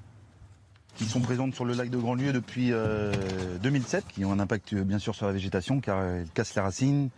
[0.97, 3.12] Qui sont présentes sur le lac de Grandlieu depuis euh,
[3.62, 6.55] 2007, qui ont un impact euh, bien sûr sur la végétation car euh, ils cassent
[6.55, 7.11] les racines,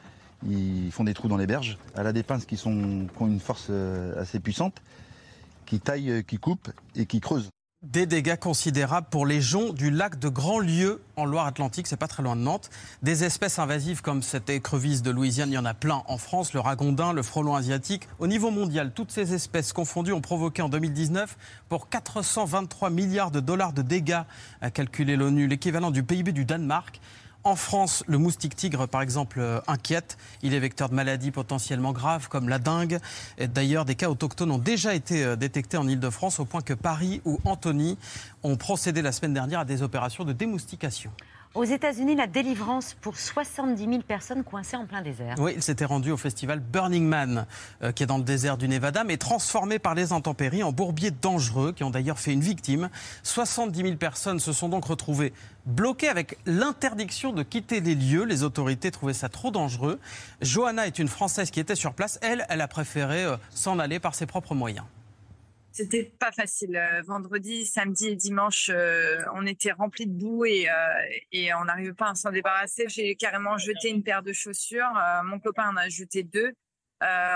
[0.48, 1.78] ils font des trous dans les berges.
[1.96, 4.82] Elle a des pinces qui, sont, qui ont une force euh, assez puissante,
[5.66, 7.50] qui taillent, euh, qui coupent et qui creusent.
[7.82, 12.22] Des dégâts considérables pour les joncs du lac de Grandlieu en Loire-Atlantique, c'est pas très
[12.22, 12.70] loin de Nantes.
[13.02, 16.52] Des espèces invasives comme cette écrevisse de Louisiane, il y en a plein en France,
[16.52, 18.06] le ragondin, le frelon asiatique.
[18.20, 21.36] Au niveau mondial, toutes ces espèces confondues ont provoqué en 2019
[21.68, 24.22] pour 423 milliards de dollars de dégâts,
[24.60, 27.00] a calculé l'ONU, l'équivalent du PIB du Danemark.
[27.44, 30.16] En France, le moustique tigre, par exemple, euh, inquiète.
[30.42, 33.00] Il est vecteur de maladies potentiellement graves comme la dengue.
[33.38, 37.20] D'ailleurs, des cas autochtones ont déjà été euh, détectés en Ile-de-France au point que Paris
[37.24, 37.98] ou Antony
[38.44, 41.10] ont procédé la semaine dernière à des opérations de démoustication.
[41.54, 45.34] Aux États-Unis, la délivrance pour 70 000 personnes coincées en plein désert.
[45.38, 47.44] Oui, il s'était rendu au festival Burning Man,
[47.82, 51.10] euh, qui est dans le désert du Nevada, mais transformé par les intempéries en bourbier
[51.10, 52.88] dangereux, qui ont d'ailleurs fait une victime.
[53.22, 55.34] 70 000 personnes se sont donc retrouvées
[55.66, 58.24] bloquées avec l'interdiction de quitter les lieux.
[58.24, 60.00] Les autorités trouvaient ça trop dangereux.
[60.40, 62.18] Johanna est une Française qui était sur place.
[62.22, 64.86] Elle, elle a préféré euh, s'en aller par ses propres moyens.
[65.72, 66.76] C'était pas facile.
[66.76, 70.72] Euh, Vendredi, samedi et dimanche, euh, on était remplis de boue et, euh,
[71.32, 72.84] et on n'arrivait pas à s'en débarrasser.
[72.88, 74.92] J'ai carrément jeté une paire de chaussures.
[75.24, 76.52] Mon copain en a jeté deux.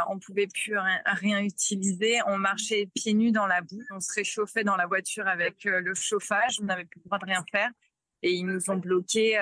[0.08, 2.18] On pouvait plus rien, rien utiliser.
[2.26, 3.82] On marchait pieds nus dans la boue.
[3.90, 6.58] On se réchauffait dans la voiture avec le chauffage.
[6.60, 7.70] On n'avait plus le droit de rien faire.
[8.22, 9.40] Et ils nous ont bloqués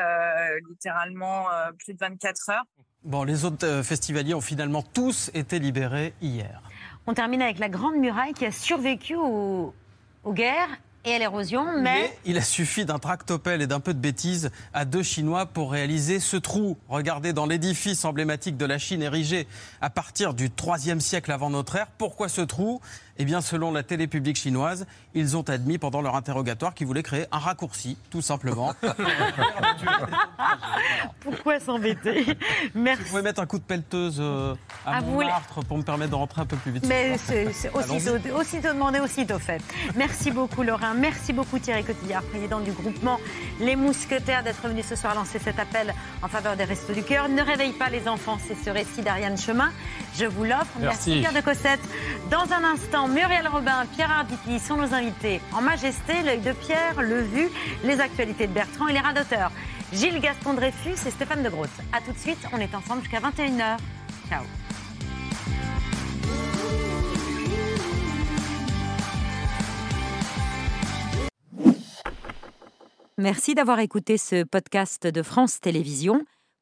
[0.68, 1.46] littéralement
[1.78, 2.64] plus de 24 heures.
[3.02, 6.62] Bon, les autres festivaliers ont finalement tous été libérés hier.
[7.06, 9.74] On termine avec la Grande Muraille qui a survécu aux,
[10.24, 12.16] aux guerres et à l'érosion, mais...
[12.24, 16.18] il a suffi d'un tractopelle et d'un peu de bêtises à deux Chinois pour réaliser
[16.18, 16.78] ce trou.
[16.88, 19.46] Regardez dans l'édifice emblématique de la Chine érigé
[19.82, 21.88] à partir du 3e siècle avant notre ère.
[21.98, 22.80] Pourquoi ce trou?
[23.18, 27.02] Eh bien, selon la télé publique chinoise, ils ont admis pendant leur interrogatoire qu'ils voulaient
[27.04, 28.74] créer un raccourci, tout simplement.
[31.20, 32.26] Pourquoi s'embêter
[32.74, 33.02] Merci.
[33.04, 34.54] Vous pouvez mettre un coup de pelleteuse euh,
[34.84, 36.86] à Ah, vous voulez- Montmartre pour me permettre de rentrer un peu plus vite.
[36.86, 39.62] Mais c'est aussitôt, aussitôt demandé, aussitôt fait.
[39.96, 43.18] Merci beaucoup Laurent, merci beaucoup Thierry Cotillard, président du groupement
[43.60, 47.28] Les Mousquetaires, d'être venu ce soir lancer cet appel en faveur des Restos du Cœur.
[47.28, 49.70] Ne réveille pas les enfants, c'est ce récit d'Ariane Chemin.
[50.16, 50.66] Je vous l'offre.
[50.80, 51.20] Merci.
[51.20, 51.80] Pierre de Cossette.
[52.30, 55.40] Dans un instant, Muriel Robin, Pierre Arditi sont nos invités.
[55.52, 57.48] En majesté, l'œil de Pierre, le vu,
[57.84, 59.50] les actualités de Bertrand et les radoteurs.
[59.92, 61.70] Gilles Gaston Dreyfus et Stéphane de Groot.
[61.92, 63.76] A tout de suite, on est ensemble jusqu'à 21h.
[64.28, 64.42] Ciao.
[73.18, 76.24] Merci d'avoir écouté ce podcast de France Télévisions.